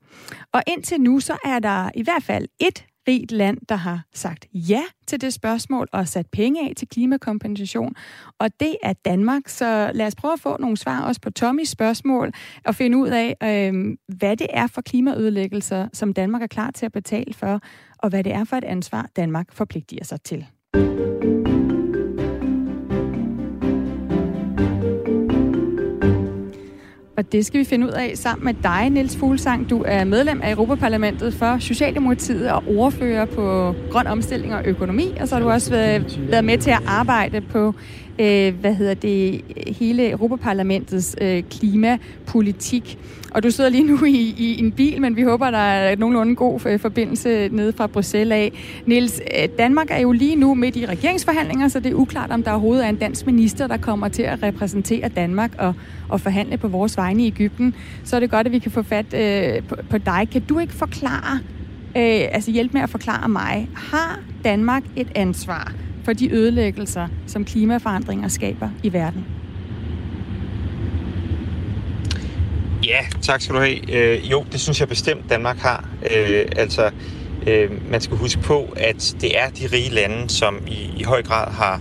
[0.52, 4.46] Og indtil nu så er der i hvert fald et rigt land, der har sagt
[4.52, 7.94] ja til det spørgsmål og sat penge af til klimakompensation.
[8.38, 9.48] Og det er Danmark.
[9.48, 12.32] Så lad os prøve at få nogle svar også på Tommys spørgsmål
[12.64, 16.86] og finde ud af, øh, hvad det er for klimaødelæggelser, som Danmark er klar til
[16.86, 17.60] at betale for,
[17.98, 20.46] og hvad det er for et ansvar, Danmark forpligter sig til.
[27.16, 29.70] Og det skal vi finde ud af sammen med dig, Niels Fuglsang.
[29.70, 35.14] Du er medlem af Europaparlamentet for Socialdemokratiet og ordfører på grøn omstilling og økonomi.
[35.20, 37.74] Og så har du også været, været med til at arbejde på
[38.18, 39.40] øh, hvad hedder det,
[39.78, 42.98] hele Europaparlamentets øh, klimapolitik.
[43.30, 46.34] Og du sidder lige nu i, i en bil, men vi håber, der er nogenlunde
[46.34, 48.52] god øh, forbindelse nede fra Bruxelles af.
[48.86, 52.42] Niels, øh, Danmark er jo lige nu midt i regeringsforhandlinger, så det er uklart, om
[52.42, 55.74] der overhovedet er en dansk minister, der kommer til at repræsentere Danmark og,
[56.08, 57.74] og forhandle på vores vegne i Ægypten.
[58.04, 60.28] Så er det godt, at vi kan få fat øh, på, på dig.
[60.32, 61.40] Kan du ikke forklare,
[61.96, 65.72] øh, altså hjælpe med at forklare mig, har Danmark et ansvar
[66.06, 69.26] for de ødelæggelser, som klimaforandringer skaber i verden?
[72.84, 73.94] Ja, tak skal du have.
[73.94, 75.88] Øh, jo, det synes jeg bestemt, Danmark har.
[76.16, 76.90] Øh, altså,
[77.46, 81.22] øh, man skal huske på, at det er de rige lande, som i, i høj
[81.22, 81.80] grad har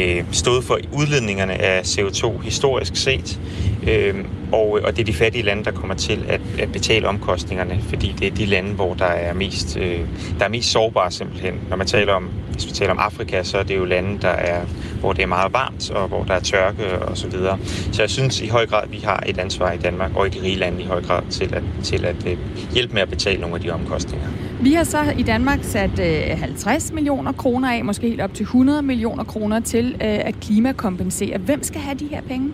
[0.00, 3.40] øh, stået for udledningerne af CO2 historisk set.
[3.88, 7.80] Øh, og, og det er de fattige lande, der kommer til at, at betale omkostningerne,
[7.82, 10.00] fordi det er de lande, hvor der er mest, øh,
[10.38, 11.54] der er mest sårbare simpelthen.
[11.68, 14.28] Når man taler om, hvis vi taler om Afrika, så er det jo lande, der
[14.28, 14.60] er,
[15.00, 17.58] hvor det er meget varmt, og hvor der er tørke og så videre.
[17.92, 20.30] Så jeg synes i høj grad, at vi har et ansvar i Danmark og i
[20.30, 22.38] de rige lande i høj grad til at, til at øh,
[22.72, 24.28] hjælpe med at betale nogle af de omkostninger.
[24.60, 28.42] Vi har så i Danmark sat øh, 50 millioner kroner af, måske helt op til
[28.42, 31.38] 100 millioner kroner til øh, at klimakompensere.
[31.38, 32.52] Hvem skal have de her penge?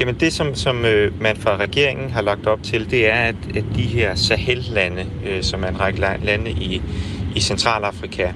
[0.00, 3.34] Jamen det, som, som øh, man fra regeringen har lagt op til, det er, at,
[3.56, 6.82] at de her Sahel-lande, øh, som er en række lande i,
[7.36, 8.32] i Centralafrika,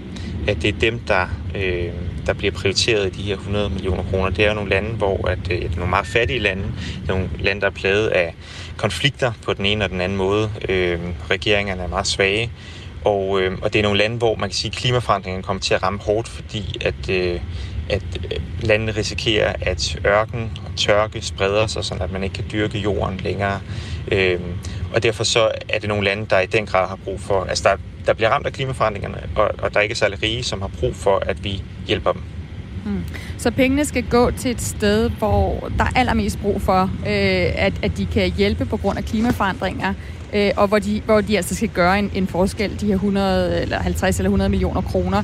[0.49, 1.91] at det er dem, der, øh,
[2.27, 4.31] der bliver prioriteret i de her 100 millioner kroner.
[4.31, 6.63] Det er jo nogle lande, hvor at, øh, det er nogle meget fattige lande,
[7.03, 8.35] det er nogle lande, der er plaget af
[8.77, 10.51] konflikter på den ene og den anden måde.
[10.69, 10.99] Øh,
[11.31, 12.51] regeringerne er meget svage,
[13.05, 15.75] og, øh, og det er nogle lande, hvor man kan sige, at klimaforandringerne kommer til
[15.75, 17.41] at ramme hårdt, fordi at, øh,
[17.91, 22.45] at øh, landene risikerer, at ørken og tørke spreder sig, sådan at man ikke kan
[22.53, 23.61] dyrke jorden længere.
[24.13, 24.53] Øhm,
[24.95, 27.65] og derfor så er det nogle lande, der i den grad har brug for, altså
[27.69, 27.77] der,
[28.07, 30.97] der bliver ramt af klimaforandringerne, og, og der er ikke særlig rige, som har brug
[30.97, 32.23] for, at vi hjælper dem.
[32.85, 33.05] Mm.
[33.39, 37.73] Så pengene skal gå til et sted, hvor der er allermest brug for, øh, at,
[37.83, 39.95] at de kan hjælpe på grund af klimaforandringer,
[40.33, 43.63] øh, og hvor de, hvor de altså skal gøre en, en forskel, de her 100
[43.63, 45.23] eller 50 eller 100 millioner kroner.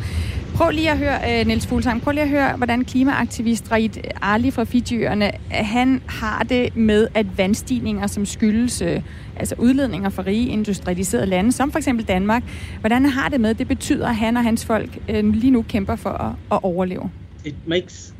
[0.54, 3.90] Prøv lige at høre, øh, Niels Fuglsang, prøv lige at høre, hvordan klimaaktivist Raid
[4.22, 8.82] Ali fra Fidjøerne, han har det med, at vandstigninger, som skyldes
[9.36, 12.42] altså udledninger fra rige industrialiserede lande, som for eksempel Danmark,
[12.80, 15.62] hvordan han har det med, det betyder, at han og hans folk øh, lige nu
[15.62, 17.10] kæmper for at, at overleve.
[17.44, 18.14] It makes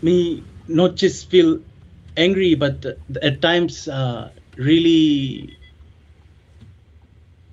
[0.00, 1.58] me not just feel
[2.16, 2.86] angry, but
[3.22, 5.50] at times uh, really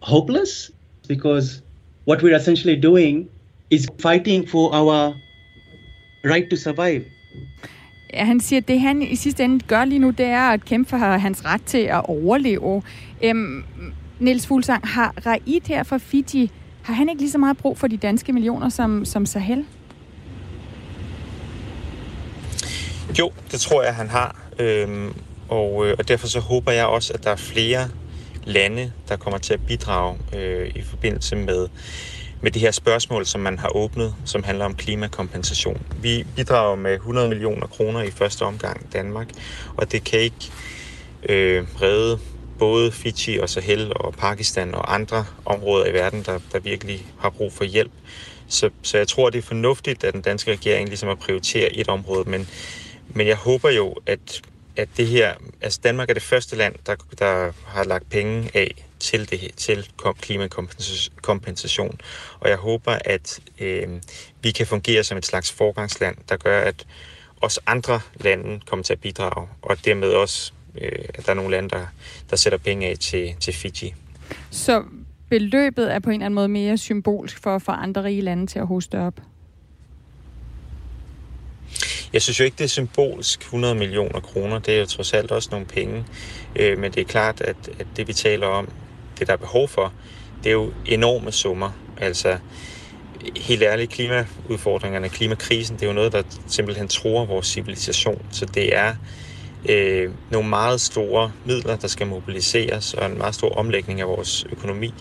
[0.02, 0.72] hopeless
[1.08, 1.62] because
[2.08, 3.30] what we're essentially doing
[3.74, 5.16] is fighting for our
[6.26, 7.04] right to survive.
[8.14, 10.66] Ja, han siger, at det han i sidste ende gør lige nu, det er at
[10.66, 12.82] kæmpe for hans ret til at overleve.
[13.24, 13.64] Øhm,
[14.20, 17.88] Niels Fuglsang, har Raid her fra Fiji, har han ikke lige så meget brug for
[17.88, 19.66] de danske millioner som, som Sahel?
[23.20, 24.36] Jo, det tror jeg, han har.
[24.60, 25.14] Øhm,
[25.50, 27.90] og, øh, og derfor så håber jeg også, at der er flere
[28.44, 31.68] lande, der kommer til at bidrage øh, i forbindelse med,
[32.44, 35.82] med det her spørgsmål, som man har åbnet, som handler om klimakompensation.
[36.02, 39.28] Vi bidrager med 100 millioner kroner i første omgang Danmark,
[39.78, 40.52] og det kan ikke
[41.30, 42.20] øh, redde
[42.60, 47.30] både Fiji og Sahel og Pakistan og andre områder i verden, der, der virkelig har
[47.30, 47.92] brug for hjælp.
[48.48, 51.88] Så, så jeg tror, det er fornuftigt, at den danske regering ligesom har prioritere et
[51.88, 52.50] område, men,
[53.08, 54.42] men jeg håber jo, at,
[54.76, 58.86] at det her, altså Danmark er det første land, der, der har lagt penge af
[59.00, 59.90] til, det, til
[60.22, 62.00] klimakompensation.
[62.40, 63.88] Og jeg håber, at øh,
[64.42, 66.86] vi kan fungere som et slags forgangsland, der gør, at
[67.42, 71.52] også andre lande kommer til at bidrage, og dermed også øh, at der er nogle
[71.52, 71.86] lande, der,
[72.30, 73.94] der sætter penge af til, til Fiji.
[74.52, 74.84] Så
[75.30, 78.48] beløbet er på en eller anden måde mere symbolsk for at få andre rige lande
[78.48, 79.14] til at hoste op?
[82.14, 84.60] Jeg synes jo ikke, det er symbolsk 100 millioner kroner.
[84.60, 86.06] Det er jo trods alt også nogle penge.
[86.56, 88.70] Øh, men det er klart, at, at det vi taler om,
[89.20, 89.94] det der er behov for,
[90.44, 91.72] det er jo enorme summer.
[91.98, 92.38] Altså,
[93.36, 98.26] helt ærligt, klimaudfordringerne, klimakrisen, det er jo noget, der simpelthen tror vores civilisation.
[98.32, 98.96] Så det er
[99.70, 104.46] øh, nogle meget store midler, der skal mobiliseres, og en meget stor omlægning af vores
[104.52, 104.94] økonomi.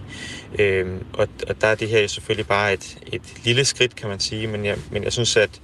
[0.58, 4.08] Øh, og, og der er det her jo selvfølgelig bare et, et lille skridt, kan
[4.08, 5.60] man sige, men jeg, men jeg synes, at,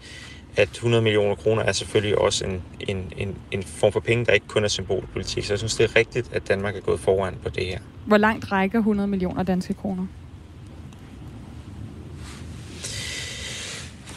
[0.59, 4.33] at 100 millioner kroner er selvfølgelig også en, en, en, en form for penge, der
[4.33, 5.45] ikke kun er symbolpolitik.
[5.45, 7.79] Så jeg synes, det er rigtigt, at Danmark er gået foran på det her.
[8.07, 10.07] Hvor langt rækker 100 millioner danske kroner?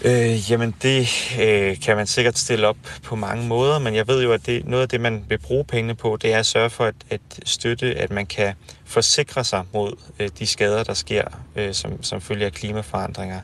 [0.05, 1.07] Øh, jamen det
[1.41, 4.65] øh, kan man sikkert stille op på mange måder, men jeg ved jo, at det,
[4.65, 7.21] noget af det, man vil bruge pengene på, det er at sørge for at, at
[7.45, 8.53] støtte, at man kan
[8.85, 11.23] forsikre sig mod øh, de skader, der sker
[11.55, 13.39] øh, som, som følge af klimaforandringer.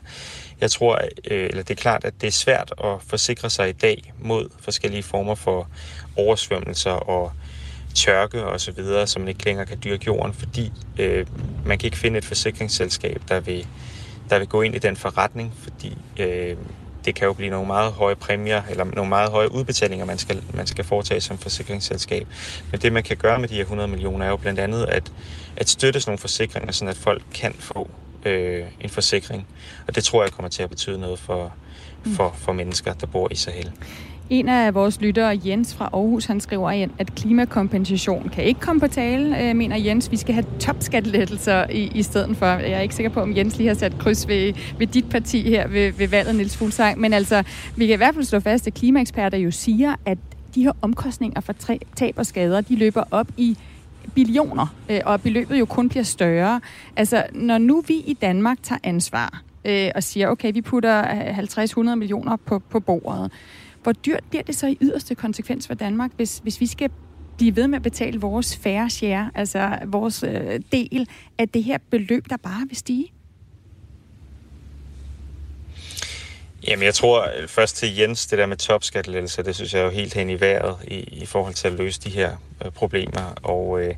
[0.60, 3.72] Jeg tror, øh, eller det er klart, at det er svært at forsikre sig i
[3.72, 5.68] dag mod forskellige former for
[6.16, 7.32] oversvømmelser og
[7.94, 11.26] tørke og så videre, som man ikke længere kan dyrke jorden, fordi øh,
[11.66, 13.66] man kan ikke finde et forsikringsselskab, der vil
[14.30, 16.56] der vil gå ind i den forretning, fordi øh,
[17.04, 20.42] det kan jo blive nogle meget høje præmier, eller nogle meget høje udbetalinger, man skal,
[20.54, 22.26] man skal foretage som forsikringsselskab.
[22.70, 25.12] Men det, man kan gøre med de her 100 millioner, er jo blandt andet at,
[25.56, 27.90] at støtte sådan nogle forsikringer, sådan at folk kan få
[28.24, 29.46] øh, en forsikring.
[29.88, 31.52] Og det tror jeg kommer til at betyde noget for,
[32.16, 33.72] for, for mennesker, der bor i Sahel.
[34.30, 38.86] En af vores lyttere, Jens fra Aarhus, han skriver, at klimakompensation kan ikke komme på
[38.86, 40.10] tale, øh, mener Jens.
[40.10, 42.46] Vi skal have topskattelettelser i, i stedet for.
[42.46, 45.48] Jeg er ikke sikker på, om Jens lige har sat kryds ved, ved dit parti
[45.48, 47.00] her ved, ved valget, Niels Fuglsang.
[47.00, 47.42] Men altså,
[47.76, 50.18] vi kan i hvert fald slå fast, at klimaeksperter jo siger, at
[50.54, 51.52] de her omkostninger for
[51.96, 53.58] tab og skader, de løber op i
[54.14, 56.60] billioner, øh, og beløbet jo kun bliver større.
[56.96, 61.38] Altså, når nu vi i Danmark tager ansvar øh, og siger, okay, vi putter øh,
[61.38, 63.32] 50-100 millioner på, på bordet,
[63.82, 66.90] hvor dyrt bliver det så i yderste konsekvens for Danmark, hvis, hvis vi skal
[67.36, 71.78] blive ved med at betale vores færre share, altså vores øh, del af det her
[71.90, 73.12] beløb, der bare vil stige?
[76.68, 79.84] Jamen, jeg tror øh, først til Jens, det der med topskattelettelser, det synes jeg er
[79.84, 82.30] jo helt hen i vejret i, i forhold til at løse de her
[82.64, 83.32] øh, problemer.
[83.42, 83.94] Og, øh,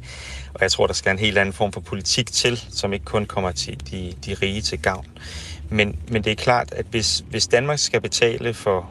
[0.55, 3.27] og jeg tror, der skal en helt anden form for politik til, som ikke kun
[3.27, 5.07] kommer til de, de rige til gavn.
[5.69, 8.91] Men, men det er klart, at hvis, hvis Danmark skal betale for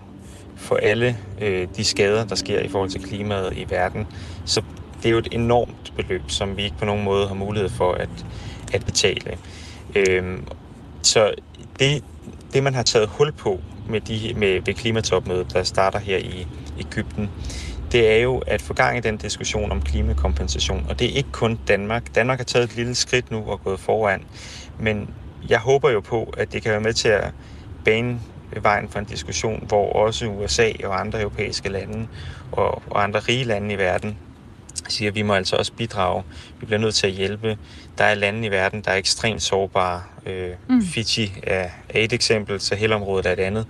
[0.57, 4.07] for alle øh, de skader, der sker i forhold til klimaet i verden.
[4.45, 4.61] Så
[4.97, 7.91] det er jo et enormt beløb, som vi ikke på nogen måde har mulighed for
[7.93, 8.09] at,
[8.73, 9.37] at betale.
[9.95, 10.37] Øh,
[11.01, 11.33] så
[11.79, 12.03] det,
[12.53, 16.47] det, man har taget hul på med, de, med ved klimatopmødet, der starter her i
[16.79, 17.29] Ægypten,
[17.91, 20.85] det er jo at få gang i den diskussion om klimakompensation.
[20.89, 22.15] Og det er ikke kun Danmark.
[22.15, 24.23] Danmark har taget et lille skridt nu og gået foran.
[24.79, 25.09] Men
[25.49, 27.31] jeg håber jo på, at det kan være med til at
[27.85, 28.19] bane
[28.61, 32.07] vejen for en diskussion, hvor også USA og andre europæiske lande
[32.51, 34.17] og, og andre rige lande i verden
[34.87, 36.23] siger, at vi må altså også bidrage.
[36.59, 37.57] Vi bliver nødt til at hjælpe.
[37.97, 40.03] Der er lande i verden, der er ekstremt sårbare.
[40.25, 40.81] Øh, mm.
[40.81, 43.65] Fiji er et eksempel, Sahelområdet er et andet.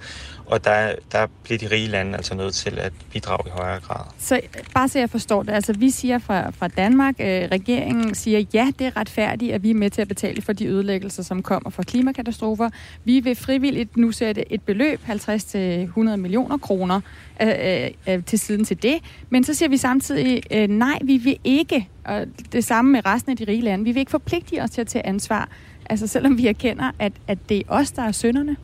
[0.49, 4.05] Og der, der bliver de rige lande altså nødt til at bidrage i højere grad.
[4.17, 4.41] Så
[4.73, 8.67] bare så jeg forstår det, altså vi siger fra, fra Danmark, øh, regeringen siger, ja,
[8.79, 11.69] det er retfærdigt, at vi er med til at betale for de ødelæggelser, som kommer
[11.69, 12.69] fra klimakatastrofer.
[13.03, 17.01] Vi vil frivilligt nu sætte et beløb, 50-100 millioner kroner,
[17.41, 18.95] øh, øh, øh, til siden til det.
[19.29, 23.31] Men så siger vi samtidig, øh, nej, vi vil ikke, og det samme med resten
[23.31, 25.49] af de rige lande, vi vil ikke forpligte os til at tage ansvar
[25.89, 28.57] Altså selvom vi erkender, at, at det er os, der er sønderne?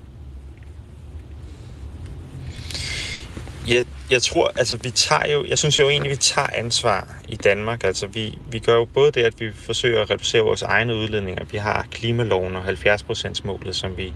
[3.68, 7.36] Jeg, jeg tror, altså vi tager jo, jeg synes jo egentlig, vi tager ansvar i
[7.36, 7.84] Danmark.
[7.84, 11.46] Altså vi, vi gør jo både det, at vi forsøger at reducere vores egne udledninger.
[11.52, 14.14] Vi har klimaloven og 70% målet, som vi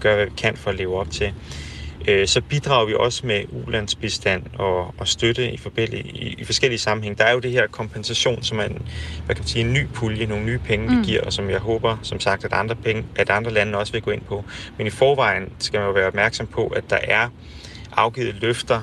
[0.00, 1.34] gør, hvad vi kan for at leve op til.
[2.08, 7.18] Øh, så bidrager vi også med ulandsbistand og, og støtte i, i, i forskellige sammenhæng.
[7.18, 8.88] Der er jo det her kompensation, som er en,
[9.26, 11.04] hvad kan man sige, en ny pulje, nogle nye penge, vi mm.
[11.04, 14.02] giver, og som jeg håber, som sagt, at andre, penge, at andre lande også vil
[14.02, 14.44] gå ind på.
[14.78, 17.28] Men i forvejen skal man jo være opmærksom på, at der er
[17.96, 18.80] afgivet løfter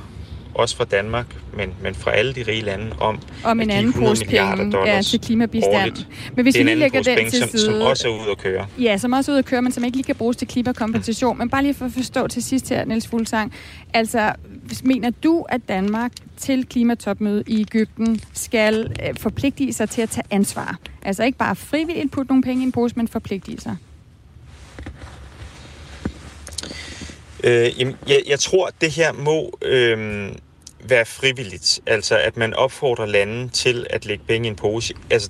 [0.57, 4.25] også fra Danmark, men, men fra alle de rige lande, om, om en anden pose
[4.25, 5.75] penge ja, til klimabistand.
[5.75, 6.07] Årligt.
[6.35, 7.61] Men hvis vi lige lægger den penge, til side...
[7.61, 8.67] Som, som også er ude at køre.
[8.79, 11.35] Ja, som også er ude at køre, men som ikke lige kan bruges til klimakompensation.
[11.35, 11.39] Mm.
[11.39, 13.53] Men bare lige for at forstå til sidst her, Niels Fuglsang.
[13.93, 14.33] Altså,
[14.83, 20.25] mener du, at Danmark til klimatopmødet i Ægypten skal øh, forpligte sig til at tage
[20.31, 20.77] ansvar?
[21.01, 23.75] Altså ikke bare frivilligt putte nogle penge i en pose, men forpligte sig?
[27.43, 30.29] Øh, jamen, jeg, jeg tror, det her må øh,
[30.83, 31.79] være frivilligt.
[31.85, 34.93] Altså, at man opfordrer landene til at lægge penge i en pose.
[35.09, 35.29] Altså,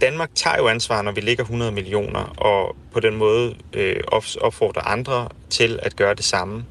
[0.00, 3.96] Danmark tager jo ansvar, når vi lægger 100 millioner, og på den måde øh,
[4.40, 6.64] opfordrer andre til at gøre det samme.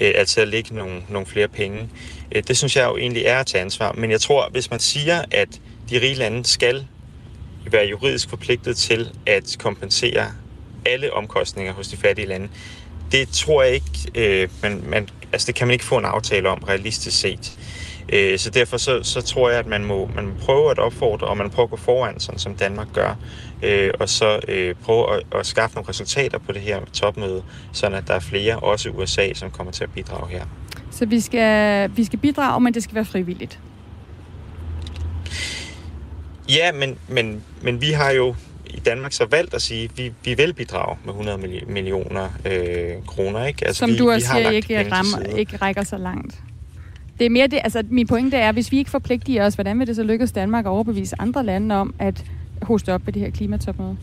[0.00, 1.88] Øh, altså at lægge nogle, nogle flere penge.
[2.32, 3.92] Øh, det synes jeg jo egentlig er at tage ansvar.
[3.92, 5.48] Men jeg tror, hvis man siger, at
[5.90, 6.86] de rige lande skal
[7.66, 10.26] være juridisk forpligtet til at kompensere
[10.86, 12.48] alle omkostninger hos de fattige lande,
[13.12, 16.48] det tror jeg ikke, øh, man, man, altså det kan man ikke få en aftale
[16.48, 17.58] om realistisk set.
[18.12, 21.26] Øh, så derfor så, så tror jeg, at man må, man må prøve at opfordre,
[21.26, 23.14] og man må prøve at gå foran, sådan som Danmark gør,
[23.62, 27.42] øh, og så øh, prøve at, at skaffe nogle resultater på det her topmøde,
[27.72, 30.44] sådan at der er flere, også USA, som kommer til at bidrage her.
[30.90, 33.58] Så vi skal, vi skal bidrage, men det skal være frivilligt?
[36.48, 38.34] Ja, men, men, men vi har jo
[38.74, 43.06] i Danmark så valgt at sige, at vi, vi vil bidrage med 100 millioner øh,
[43.06, 43.44] kroner.
[43.44, 43.66] Ikke?
[43.66, 46.40] Altså, Som vi, du også siger, ikke, rammer, ikke rækker så langt.
[47.18, 49.86] Det er mere det, altså min pointe er, hvis vi ikke forpligter os, hvordan vil
[49.86, 52.24] det så lykkes Danmark at overbevise andre lande om at
[52.62, 53.96] hoste op på det her klimatopmøde?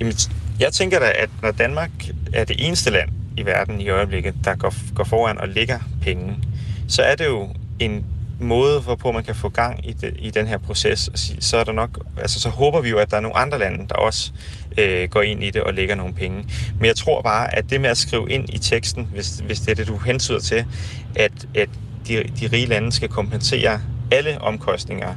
[0.00, 0.14] Jamen,
[0.60, 1.90] jeg tænker da, at når Danmark
[2.32, 6.36] er det eneste land i verden i øjeblikket, der går, går foran og lægger penge,
[6.88, 7.48] så er det jo
[7.78, 8.04] en
[8.40, 11.10] måde, hvorpå man kan få gang i, de, i den her proces,
[11.40, 13.88] så er der nok, altså så håber vi jo, at der er nogle andre lande,
[13.88, 14.32] der også
[14.78, 16.44] øh, går ind i det og lægger nogle penge.
[16.78, 19.70] Men jeg tror bare, at det med at skrive ind i teksten, hvis, hvis det
[19.70, 20.64] er det, du hensyder til,
[21.16, 21.68] at, at
[22.08, 23.80] de, de rige lande skal kompensere
[24.10, 25.14] alle omkostninger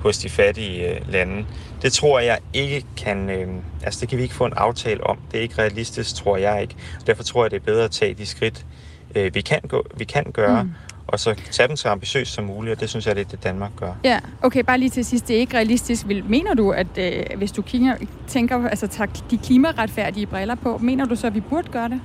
[0.00, 1.46] hos de fattige øh, lande,
[1.82, 3.48] det tror jeg ikke kan, øh,
[3.82, 5.18] altså det kan vi ikke få en aftale om.
[5.32, 6.74] Det er ikke realistisk, tror jeg ikke.
[7.06, 8.66] Derfor tror jeg, det er bedre at tage de skridt,
[9.14, 10.74] øh, vi, kan gå, vi kan gøre, mm
[11.06, 13.44] og så tage dem så ambitiøst som muligt, og det synes jeg, det er det,
[13.44, 13.92] Danmark gør.
[14.04, 16.06] Ja, okay, bare lige til sidst, det er ikke realistisk.
[16.06, 17.96] Mener du, at øh, hvis du kigger,
[18.26, 22.00] tænker, altså tager de klimaretfærdige briller på, mener du så, at vi burde gøre det,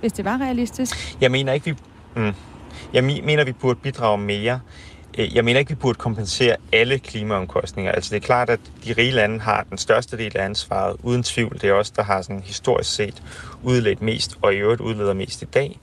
[0.00, 1.16] hvis det var realistisk?
[1.20, 1.76] Jeg mener ikke, vi...
[2.16, 2.32] Mm,
[2.92, 4.60] jeg mener, vi burde bidrage mere.
[5.18, 7.92] Øh, jeg mener ikke, vi burde kompensere alle klimaomkostninger.
[7.92, 11.22] Altså det er klart, at de rige lande har den største del af ansvaret, uden
[11.22, 11.58] tvivl.
[11.60, 13.22] Det er også der har sådan historisk set
[13.62, 15.78] udledt mest, og i øvrigt udleder mest i dag.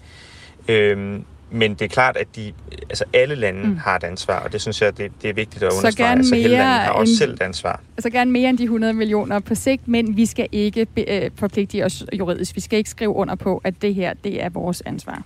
[0.67, 3.77] Øhm, men det er klart, at de, altså alle lande mm.
[3.77, 5.91] har et ansvar, og det synes jeg, det, det er vigtigt at understrege.
[5.91, 7.81] Så gerne altså, mere har også end, selv et ansvar.
[7.99, 11.31] Så gerne mere end de 100 millioner på sigt, men vi skal ikke be, øh,
[11.35, 12.55] forpligte os juridisk.
[12.55, 15.23] Vi skal ikke skrive under på, at det her, det er vores ansvar.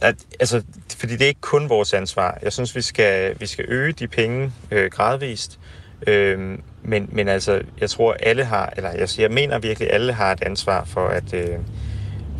[0.00, 0.62] At, altså,
[0.96, 2.38] fordi det er ikke kun vores ansvar.
[2.42, 5.58] Jeg synes, vi skal, vi skal øge de penge øh, gradvist.
[6.06, 10.32] Øh, men, men altså, jeg tror, alle har, eller jeg, jeg mener virkelig, alle har
[10.32, 11.34] et ansvar for at...
[11.34, 11.58] Øh,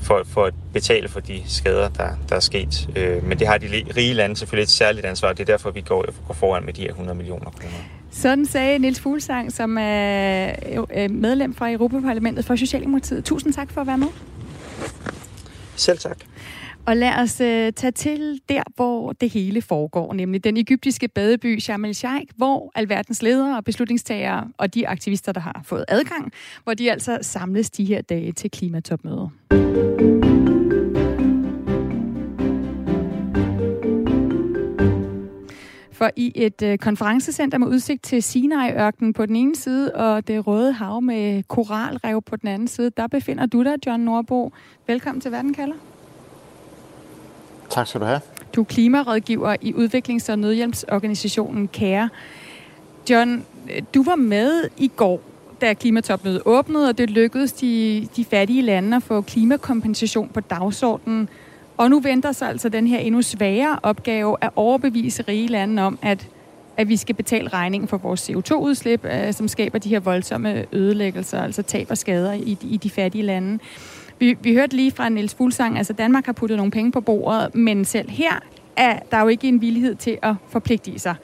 [0.06, 2.88] for, for at betale for de skader, der, der er sket.
[2.96, 5.70] Øh, men det har de rige lande selvfølgelig et særligt ansvar, og det er derfor,
[5.70, 7.74] vi går, går foran med de her 100 millioner kroner.
[8.10, 13.24] Sådan sagde Niels Fuglsang, som er medlem fra Europaparlamentet for Socialdemokratiet.
[13.24, 14.08] Tusind tak for at være med.
[15.76, 16.16] Selv tak.
[16.86, 21.58] Og lad os øh, tage til der, hvor det hele foregår, nemlig den egyptiske badeby
[21.58, 26.32] Sharm el-Sheikh, hvor alverdens ledere og beslutningstagere og de aktivister, der har fået adgang,
[26.64, 29.30] hvor de altså samles de her dage til klimatopmødet.
[35.92, 40.46] For i et øh, konferencecenter med udsigt til Sinai-ørkenen på den ene side og det
[40.46, 44.52] røde hav med koralrev på den anden side, der befinder du dig, John Norbo.
[44.86, 45.95] Velkommen til Verden kalder.
[47.70, 48.20] Tak skal du have.
[48.54, 52.08] Du er klimarådgiver i udviklings- og nødhjælpsorganisationen CARE.
[53.10, 55.20] John, øh, du var med i går,
[55.60, 61.28] da klimatopmødet åbnede, og det lykkedes de, de fattige lande at få klimakompensation på dagsordenen.
[61.76, 65.98] Og nu venter sig altså den her endnu sværere opgave at overbevise rige lande om,
[66.02, 66.28] at
[66.76, 71.42] at vi skal betale regningen for vores CO2-udslip, øh, som skaber de her voldsomme ødelæggelser,
[71.42, 73.58] altså tab og skader i, i de fattige lande.
[74.18, 77.54] Vi, vi hørte lige fra Niels Fuglsang, altså Danmark har puttet nogle penge på bordet,
[77.54, 78.38] men selv her
[78.76, 81.14] er der jo ikke en villighed til at forpligte sig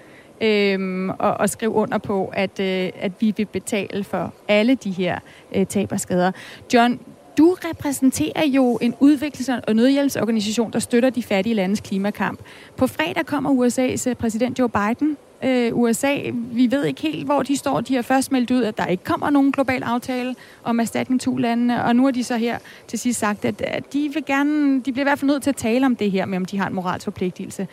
[0.43, 4.90] øhm, og, og skrive under på, at, øh, at vi vil betale for alle de
[4.90, 5.18] her
[5.55, 6.32] øh, tab og skader.
[6.74, 7.01] John,
[7.38, 12.40] du repræsenterer jo en udviklings- og nødhjælpsorganisation, der støtter de fattige landes klimakamp.
[12.76, 15.16] På fredag kommer USA's øh, præsident Joe Biden.
[15.45, 17.80] Øh, USA, vi ved ikke helt, hvor de står.
[17.80, 20.34] De har først meldt ud, at der ikke kommer nogen global aftale
[20.64, 23.93] om erstatning til landene, og nu har de så her til sidst sagt, at, at
[23.93, 26.26] de vil gerne, de bliver i hvert fald nødt til at tale om det her
[26.26, 27.68] med, om de har en moralsk forpligtelse.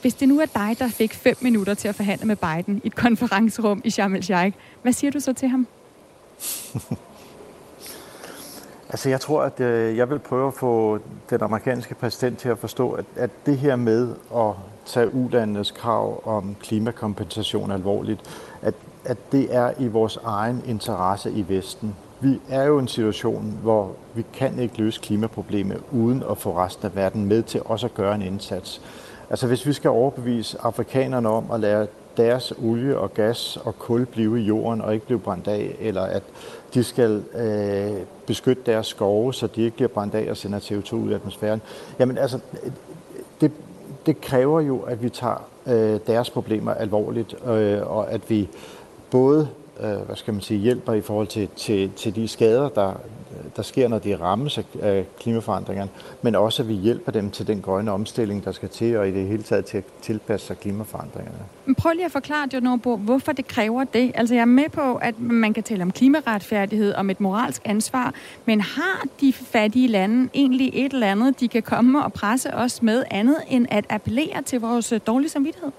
[0.00, 2.86] Hvis det nu er dig, der fik fem minutter til at forhandle med Biden i
[2.86, 5.66] et konferencerum i Sharm el-Sheikh, hvad siger du så til ham?
[8.92, 10.98] Altså jeg tror, at øh, jeg vil prøve at få
[11.30, 14.54] den amerikanske præsident til at forstå, at, at det her med at
[14.86, 18.20] tage ulandenes krav om klimakompensation alvorligt,
[18.62, 18.74] at,
[19.04, 21.96] at det er i vores egen interesse i Vesten.
[22.20, 26.58] Vi er jo i en situation, hvor vi kan ikke løse klimaproblemet uden at få
[26.58, 28.80] resten af verden med til også at gøre en indsats.
[29.30, 34.06] Altså hvis vi skal overbevise afrikanerne om at lade deres olie og gas og kul
[34.06, 36.22] blive i jorden og ikke blive brændt af, eller at
[36.74, 40.94] de skal øh, beskytte deres skove, så de ikke bliver brændt af og sender CO2
[40.94, 41.62] ud i atmosfæren.
[41.98, 42.38] Jamen altså,
[43.40, 43.52] det,
[44.06, 48.48] det kræver jo, at vi tager øh, deres problemer alvorligt, øh, og at vi
[49.10, 49.48] både
[49.80, 53.00] øh, hvad skal man sige, hjælper i forhold til, til, til de skader, der,
[53.44, 55.90] Øh, der sker, når de rammes af klimaforandringerne,
[56.22, 59.10] men også at vi hjælper dem til den grønne omstilling, der skal til, og i
[59.10, 61.38] det hele taget til at tilpasse sig klimaforandringerne.
[61.66, 64.12] Men Prøv lige at forklare, John hvorfor det kræver det.
[64.14, 68.14] Altså jeg er med på, at man kan tale om klimaretfærdighed, om et moralsk ansvar,
[68.44, 72.82] men har de fattige lande egentlig et eller andet, de kan komme og presse os
[72.82, 75.70] med andet, end at appellere til vores øh, dårlige samvittighed?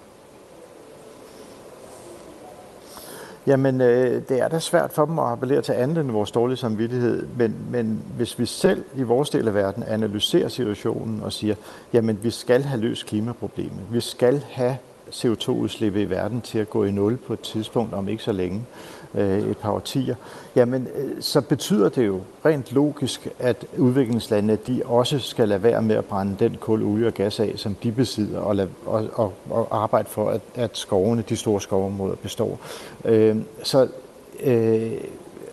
[3.48, 6.58] Jamen, øh, det er da svært for dem at appellere til andet end vores dårlige
[6.58, 11.56] samvittighed, men, men hvis vi selv i vores del af verden analyserer situationen og siger,
[11.94, 14.78] jamen vi skal have løst klimaproblemet, vi skal have
[15.14, 18.66] CO2-udslippet i verden til at gå i nul på et tidspunkt om ikke så længe,
[19.16, 20.16] øh, et par årtier,
[20.56, 25.82] jamen øh, så betyder det jo rent logisk, at udviklingslandene de også skal lade være
[25.82, 29.10] med at brænde den kul, olie og gas af, som de besidder, og, lade, og,
[29.14, 32.60] og, og arbejde for, at, at skovene, de store skovområder består.
[33.06, 33.88] Øh, så
[34.44, 34.92] øh,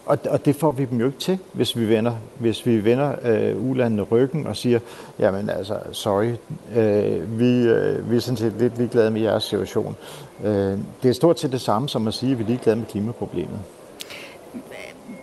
[0.06, 3.14] og, og det får vi dem jo ikke til, hvis vi vender, hvis vi vender
[3.24, 4.78] øh, ulandene ryggen og siger,
[5.18, 6.32] jamen altså, sorry,
[6.76, 9.96] øh, vi, øh, vi er sådan set lidt ligeglade med jeres situation.
[10.44, 12.86] Øh, det er stort set det samme som at sige, at vi er ligeglade med
[12.86, 13.58] klimaproblemet.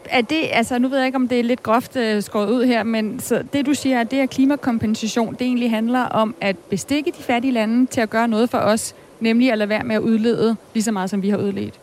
[0.09, 2.65] Er det, altså nu ved jeg ikke, om det er lidt groft øh, skåret ud
[2.65, 6.55] her, men så det du siger, at det er klimakompensation, det egentlig handler om at
[6.69, 9.95] bestikke de fattige lande til at gøre noget for os, nemlig at lade være med
[9.95, 11.79] at udlede lige så meget, som vi har udledt.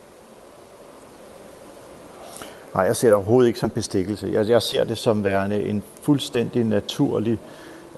[2.74, 4.30] Nej, jeg ser det overhovedet ikke som bestikkelse.
[4.32, 7.38] Jeg, jeg ser det som værende en fuldstændig naturlig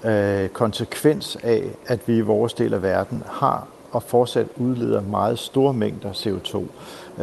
[0.03, 5.39] øh, konsekvens af, at vi i vores del af verden har og fortsat udleder meget
[5.39, 6.63] store mængder CO2.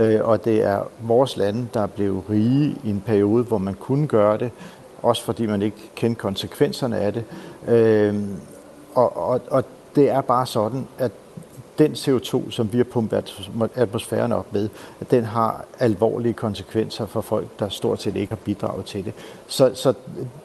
[0.01, 3.75] Øh, og det er vores lande, der er blevet rige i en periode, hvor man
[3.75, 4.51] kunne gøre det,
[5.03, 7.25] også fordi man ikke kendte konsekvenserne af det.
[7.69, 8.15] Øh,
[8.95, 11.13] og, og, og det er bare sådan, at
[11.79, 13.35] den CO2, som vi har pumpet
[13.75, 14.69] atmosfæren op med,
[15.01, 19.13] at den har alvorlige konsekvenser for folk, der stort set ikke har bidraget til det.
[19.47, 19.95] Så, så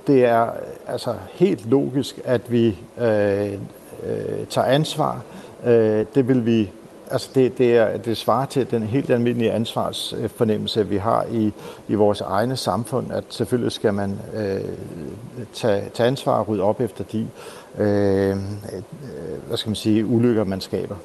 [0.07, 0.49] det er
[0.87, 5.21] altså helt logisk, at vi øh, øh, tager ansvar.
[5.65, 6.71] Øh, det vil vi
[7.11, 11.53] Altså det, det, er, det svarer til den helt almindelige ansvarsfornemmelse, vi har i,
[11.87, 14.61] i vores egne samfund, at selvfølgelig skal man øh,
[15.53, 17.27] tage, tage ansvar og rydde op efter de
[17.77, 18.37] øh, øh
[19.47, 20.95] hvad skal man sige, ulykker, man skaber.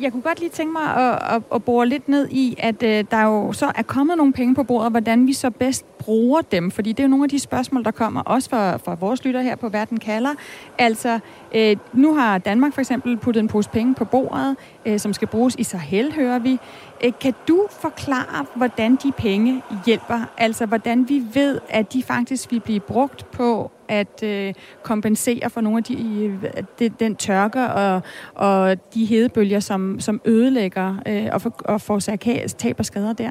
[0.00, 3.04] Jeg kunne godt lige tænke mig at, at, at bore lidt ned i, at øh,
[3.10, 6.70] der jo så er kommet nogle penge på bordet, hvordan vi så bedst bruger dem.
[6.70, 9.40] Fordi det er jo nogle af de spørgsmål, der kommer også fra, fra vores lytter
[9.40, 10.30] her på Verden kalder.
[10.78, 11.18] Altså,
[11.54, 15.28] øh, nu har Danmark for eksempel puttet en pose penge på bordet, øh, som skal
[15.28, 16.58] bruges i Sahel, hører vi.
[17.04, 20.20] Øh, kan du forklare, hvordan de penge hjælper?
[20.38, 25.60] Altså, hvordan vi ved, at de faktisk vil blive brugt på at øh, kompensere for
[25.60, 28.02] nogle af de, øh, de, den tørke og,
[28.34, 33.30] og de hedebølger, som, som ødelægger øh, og, for, og forårsager tab og skader der?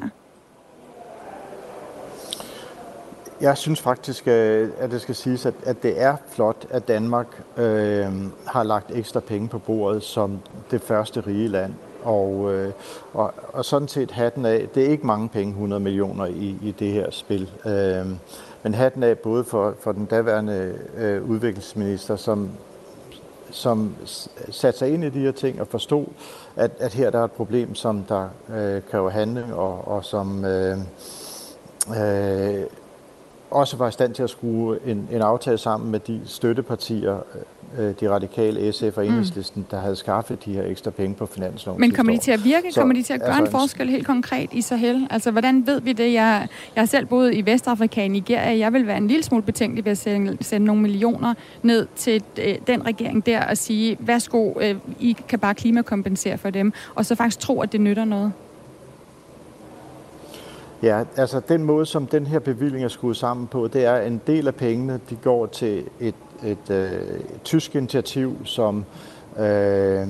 [3.40, 7.26] Jeg synes faktisk, øh, at det skal siges, at, at det er flot, at Danmark
[7.56, 8.06] øh,
[8.46, 10.38] har lagt ekstra penge på bordet som
[10.70, 11.74] det første rige land.
[12.04, 12.72] Og, øh,
[13.12, 16.74] og, og sådan set hatten af, det er ikke mange penge, 100 millioner i, i
[16.78, 17.50] det her spil.
[17.66, 18.06] Øh,
[18.62, 22.50] men hatten af både for, for den daværende øh, udviklingsminister, som
[23.54, 23.96] som
[24.50, 26.06] satte sig ind i de her ting og forstod,
[26.56, 30.44] at, at her der er et problem, som der øh, kræver handling, og, og som
[30.44, 30.78] øh,
[32.00, 32.64] øh,
[33.50, 37.18] også var i stand til at skrue en, en aftale sammen med de støttepartier,
[38.00, 39.10] de radikale, SF og mm.
[39.10, 39.66] Enhedslisten, mm.
[39.70, 41.80] der havde skaffet de her ekstra penge på finansloven.
[41.80, 42.72] Men kommer de til at virke?
[42.72, 45.06] Så, kommer de til at gøre altså, en forskel helt konkret i Sahel?
[45.10, 46.12] Altså, hvordan ved vi det?
[46.12, 48.58] Jeg, jeg har selv boet i Vestafrika, i Nigeria.
[48.58, 52.22] Jeg vil være en lille smule betænkelig ved at sende, sende nogle millioner ned til
[52.38, 57.06] øh, den regering der og sige, værsgo, øh, I kan bare klimakompensere for dem, og
[57.06, 58.32] så faktisk tro, at det nytter noget.
[60.84, 64.20] Ja, altså den måde, som den her bevilling er skruet sammen på, det er, en
[64.26, 66.14] del af pengene, de går til et,
[66.44, 66.92] et, øh,
[67.34, 68.84] et tysk initiativ, som,
[69.38, 70.06] øh, øh,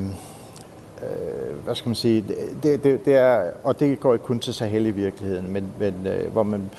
[1.64, 2.24] hvad skal man sige,
[2.62, 6.06] det, det, det er, og det går ikke kun til Sahel i virkeligheden, men, men
[6.06, 6.70] øh, hvor man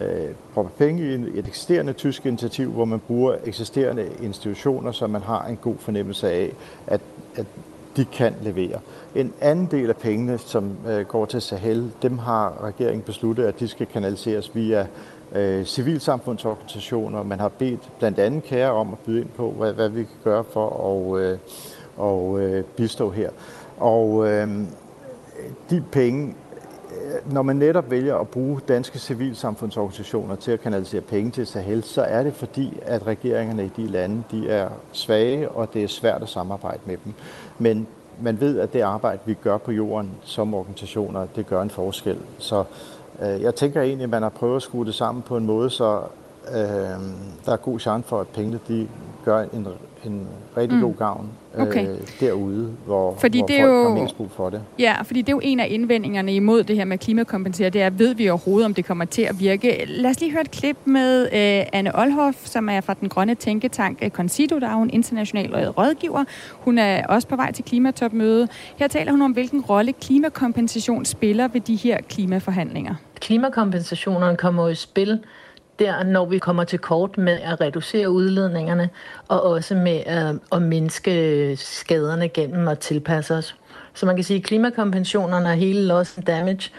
[0.00, 5.22] øh, propper penge i et eksisterende tysk initiativ, hvor man bruger eksisterende institutioner, så man
[5.22, 6.52] har en god fornemmelse af,
[6.86, 7.00] at,
[7.36, 7.46] at
[7.96, 8.78] de kan levere.
[9.14, 13.60] En anden del af pengene, som øh, går til Sahel, dem har regeringen besluttet, at
[13.60, 14.86] de skal kanaliseres via
[15.32, 17.22] øh, civilsamfundsorganisationer.
[17.22, 20.16] Man har bedt blandt andet kære om at byde ind på, hvad, hvad vi kan
[20.24, 20.68] gøre for
[21.14, 21.38] at øh,
[21.98, 23.30] og, øh, bistå her.
[23.78, 24.48] Og øh,
[25.70, 26.34] de penge,
[26.90, 31.82] øh, når man netop vælger at bruge danske civilsamfundsorganisationer til at kanalisere penge til Sahel,
[31.82, 35.88] så er det fordi, at regeringerne i de lande de er svage, og det er
[35.88, 37.14] svært at samarbejde med dem.
[37.58, 37.86] Men
[38.22, 42.18] man ved, at det arbejde, vi gør på jorden som organisationer, det gør en forskel.
[42.38, 42.64] Så
[43.20, 46.00] jeg tænker egentlig, at man har prøvet at skrue det sammen på en måde, så
[46.52, 46.58] øh,
[47.46, 48.88] der er god chance for, at pengene de
[49.24, 49.66] gør en,
[50.04, 50.82] en rigtig mm.
[50.84, 51.88] god gavn okay.
[51.88, 54.62] øh, derude, hvor, fordi hvor det folk jo, har mest brug for det.
[54.78, 57.90] Ja, fordi det er jo en af indvendingerne imod det her med klimakompensere, det er,
[57.90, 59.84] ved vi overhovedet, om det kommer til at virke.
[59.86, 63.34] Lad os lige høre et klip med øh, Anne Olhoff, som er fra den grønne
[63.34, 66.24] tænketank øh, Concito, der er en international rådgiver.
[66.52, 68.48] Hun er også på vej til klimatopmøde.
[68.76, 72.94] Her taler hun om, hvilken rolle klimakompensation spiller ved de her klimaforhandlinger.
[73.20, 75.20] Klimakompensationerne kommer i spil
[75.78, 78.90] der, når vi kommer til kort med at reducere udledningerne,
[79.28, 83.56] og også med at, at mindske skaderne gennem at tilpasse os.
[83.94, 86.70] Så man kan sige, at klimakompensationerne og hele loss and damage,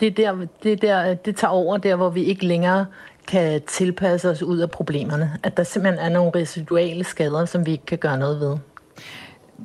[0.00, 2.86] det, er der, det, er der, det tager over der, hvor vi ikke længere
[3.26, 5.38] kan tilpasse os ud af problemerne.
[5.42, 8.56] At der simpelthen er nogle residuale skader, som vi ikke kan gøre noget ved.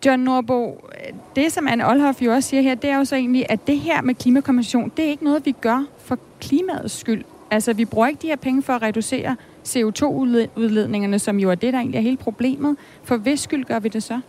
[0.06, 0.82] John Norbo,
[1.36, 3.80] det som Anne Olhoff jo også siger her, det er jo så egentlig, at det
[3.80, 7.24] her med klimakommission, det er ikke noget, vi gør for klimaets skyld.
[7.52, 9.36] Altså, vi bruger ikke de her penge for at reducere
[9.68, 12.78] CO2-udledningerne, som jo er det, der egentlig er hele problemet.
[13.04, 14.20] For hvis skyld gør vi det så?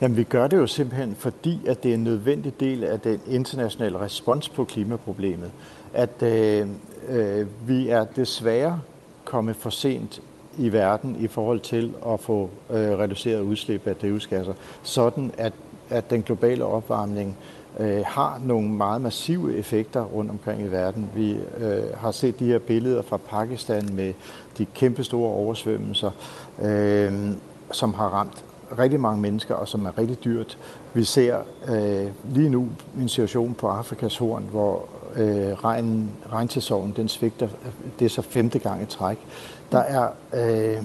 [0.00, 3.20] Jamen, vi gør det jo simpelthen, fordi at det er en nødvendig del af den
[3.28, 5.50] internationale respons på klimaproblemet.
[5.94, 6.66] At øh,
[7.08, 8.80] øh, vi er desværre
[9.24, 10.22] kommet for sent
[10.58, 15.52] i verden i forhold til at få øh, reduceret udslip af drivhusgasser, sådan at,
[15.90, 17.36] at den globale opvarmning
[17.80, 21.10] øh, har nogle meget massive effekter rundt omkring i verden.
[21.14, 24.12] Vi øh, har set de her billeder fra Pakistan med
[24.58, 26.10] de kæmpe store oversvømmelser,
[26.62, 27.12] øh,
[27.72, 28.44] som har ramt
[28.78, 30.58] rigtig mange mennesker, og som er rigtig dyrt.
[30.94, 31.36] Vi ser
[31.68, 37.46] øh, lige nu en situation på Afrikas horn, hvor øh, regnen, regnsæsonen den svigter.
[37.46, 39.18] Øh, det er så femte gang i træk.
[39.72, 40.82] Der er øh,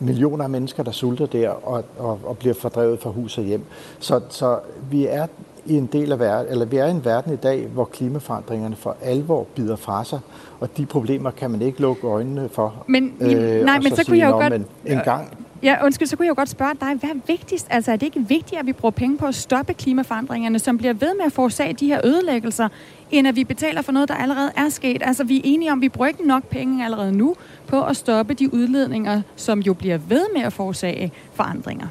[0.00, 3.64] millioner af mennesker, der sulter der og, og, og bliver fordrevet fra hus og hjem.
[3.98, 4.58] Så, så
[4.90, 5.26] vi er
[5.66, 8.76] i en del af verden, eller vi er i en verden i dag, hvor klimaforandringerne
[8.76, 10.20] for alvor bider fra sig,
[10.60, 12.74] og de problemer kan man ikke lukke øjnene for.
[12.86, 14.52] Men, øh, nej, men så, så kunne jeg jo godt...
[14.86, 17.66] En gang, Ja, undskyld, så kunne jeg jo godt spørge dig, hvad er vigtigst?
[17.70, 20.92] Altså, er det ikke vigtigt, at vi bruger penge på at stoppe klimaforandringerne, som bliver
[20.92, 22.68] ved med at forårsage de her ødelæggelser,
[23.10, 25.02] end at vi betaler for noget, der allerede er sket?
[25.04, 27.34] Altså, vi er enige om, at vi bruger ikke nok penge allerede nu
[27.66, 31.88] på at stoppe de udledninger, som jo bliver ved med at forårsage forandringer.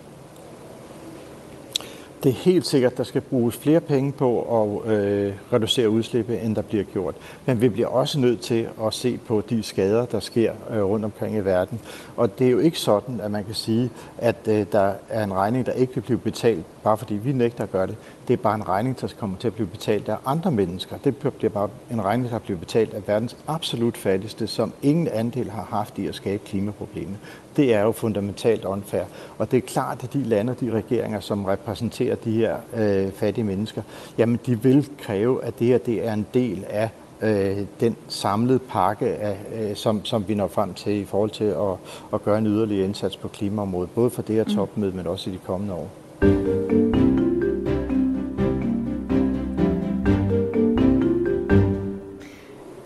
[2.24, 6.46] Det er helt sikkert, at der skal bruges flere penge på at øh, reducere udslippet,
[6.46, 7.16] end der bliver gjort.
[7.46, 11.06] Men vi bliver også nødt til at se på de skader, der sker øh, rundt
[11.06, 11.80] omkring i verden.
[12.16, 15.34] Og det er jo ikke sådan, at man kan sige, at øh, der er en
[15.34, 17.96] regning, der ikke vil blive betalt, bare fordi vi nægter at gøre det.
[18.28, 20.98] Det er bare en regning, der kommer til at blive betalt af andre mennesker.
[21.04, 25.50] Det bliver bare en regning, der bliver betalt af verdens absolut fattigste, som ingen andel
[25.50, 27.18] har haft i at skabe klimaproblemet.
[27.58, 29.04] Det er jo fundamentalt unfair.
[29.38, 33.12] Og det er klart, at de lande og de regeringer, som repræsenterer de her øh,
[33.12, 33.82] fattige mennesker,
[34.18, 36.90] jamen de vil kræve, at det her det er en del af
[37.22, 41.44] øh, den samlede pakke, af, øh, som, som vi når frem til i forhold til
[41.44, 41.76] at,
[42.14, 44.56] at gøre en yderligere indsats på klimaområdet, både for det her mm.
[44.56, 46.07] topmøde, men også i de kommende år.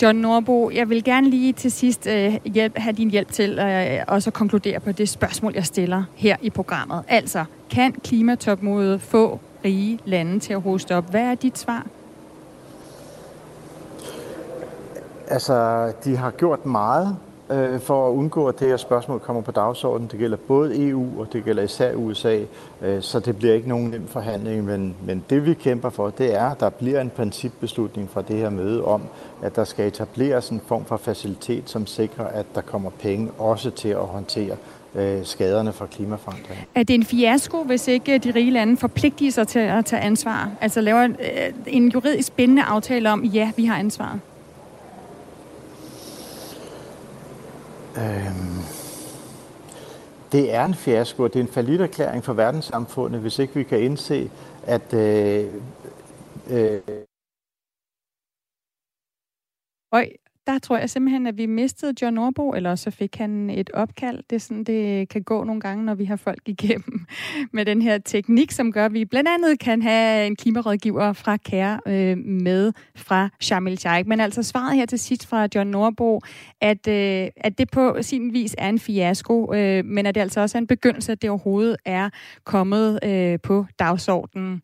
[0.02, 4.00] John Norbo, jeg vil gerne lige til sidst øh, hjælp, have din hjælp til øh,
[4.08, 7.04] også at konkludere på det spørgsmål, jeg stiller her i programmet.
[7.08, 11.12] Altså, kan klimatopmødet få rige lande til at hoste op?
[11.12, 11.86] Hvad er dit svar?
[15.28, 17.18] Altså, de har gjort meget
[17.52, 20.10] øh, for at undgå, at det her spørgsmål kommer på dagsordenen.
[20.12, 22.40] Det gælder både EU, og det gælder især USA,
[22.82, 24.66] øh, så det bliver ikke nogen nem forhandling.
[24.66, 28.36] Men, men det vi kæmper for, det er, at der bliver en principbeslutning fra det
[28.36, 29.02] her møde om,
[29.42, 33.72] at der skal etableres en form for facilitet, som sikrer, at der kommer penge også
[33.72, 34.56] til at håndtere
[34.96, 36.66] øh, skaderne fra klimaforandringen.
[36.76, 40.50] Er det en fiasko, hvis ikke de rige lande forpligter sig til at tage ansvar?
[40.62, 41.16] Altså laver en,
[41.68, 44.20] en juridisk bindende aftale om, ja, vi har ansvaret?
[47.98, 48.62] Øhm,
[50.32, 53.82] det er en fiasko, og det er en faliderklæring for verdenssamfundet, hvis ikke vi kan
[53.82, 54.32] indse,
[54.64, 55.54] at øh,
[56.50, 56.82] øh,
[59.94, 60.08] Øj,
[60.48, 64.24] der tror jeg simpelthen, at vi mistede John Norbo, eller så fik han et opkald.
[64.30, 67.06] Det er sådan, det kan gå nogle gange, når vi har folk igennem
[67.54, 71.38] med den her teknik, som gør, at vi blandt andet kan have en klimarådgiver fra
[71.38, 74.08] Kære øh, med fra Shamil el Sheikh.
[74.08, 76.22] Men altså svaret her til sidst fra John Norbo,
[76.62, 80.42] at, øh, at det på sin vis er en fiasko, øh, men at det altså
[80.42, 82.10] også er en begyndelse, at det overhovedet er
[82.44, 84.62] kommet øh, på dagsordenen.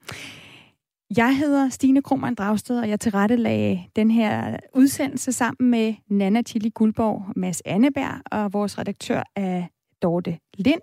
[1.16, 6.70] Jeg hedder Stine Krohmann Dragsted, og jeg tilrettelagde den her udsendelse sammen med Nana Tilly
[6.74, 9.68] Guldborg, Mads Anneberg og vores redaktør af
[10.01, 10.82] Dorte Lind.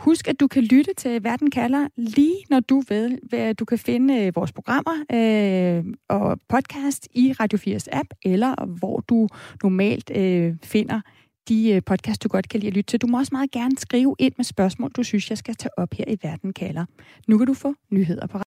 [0.00, 3.54] Husk, at du kan lytte til Verden kalder lige når du ved.
[3.54, 9.00] Du kan finde øh, vores programmer øh, og podcast i Radio 4's app, eller hvor
[9.00, 9.28] du
[9.62, 11.00] normalt øh, finder
[11.48, 13.00] de øh, podcast, du godt kan lide at lytte til.
[13.00, 15.94] Du må også meget gerne skrive ind med spørgsmål, du synes, jeg skal tage op
[15.94, 16.84] her i Verden kalder.
[17.28, 18.38] Nu kan du få nyheder på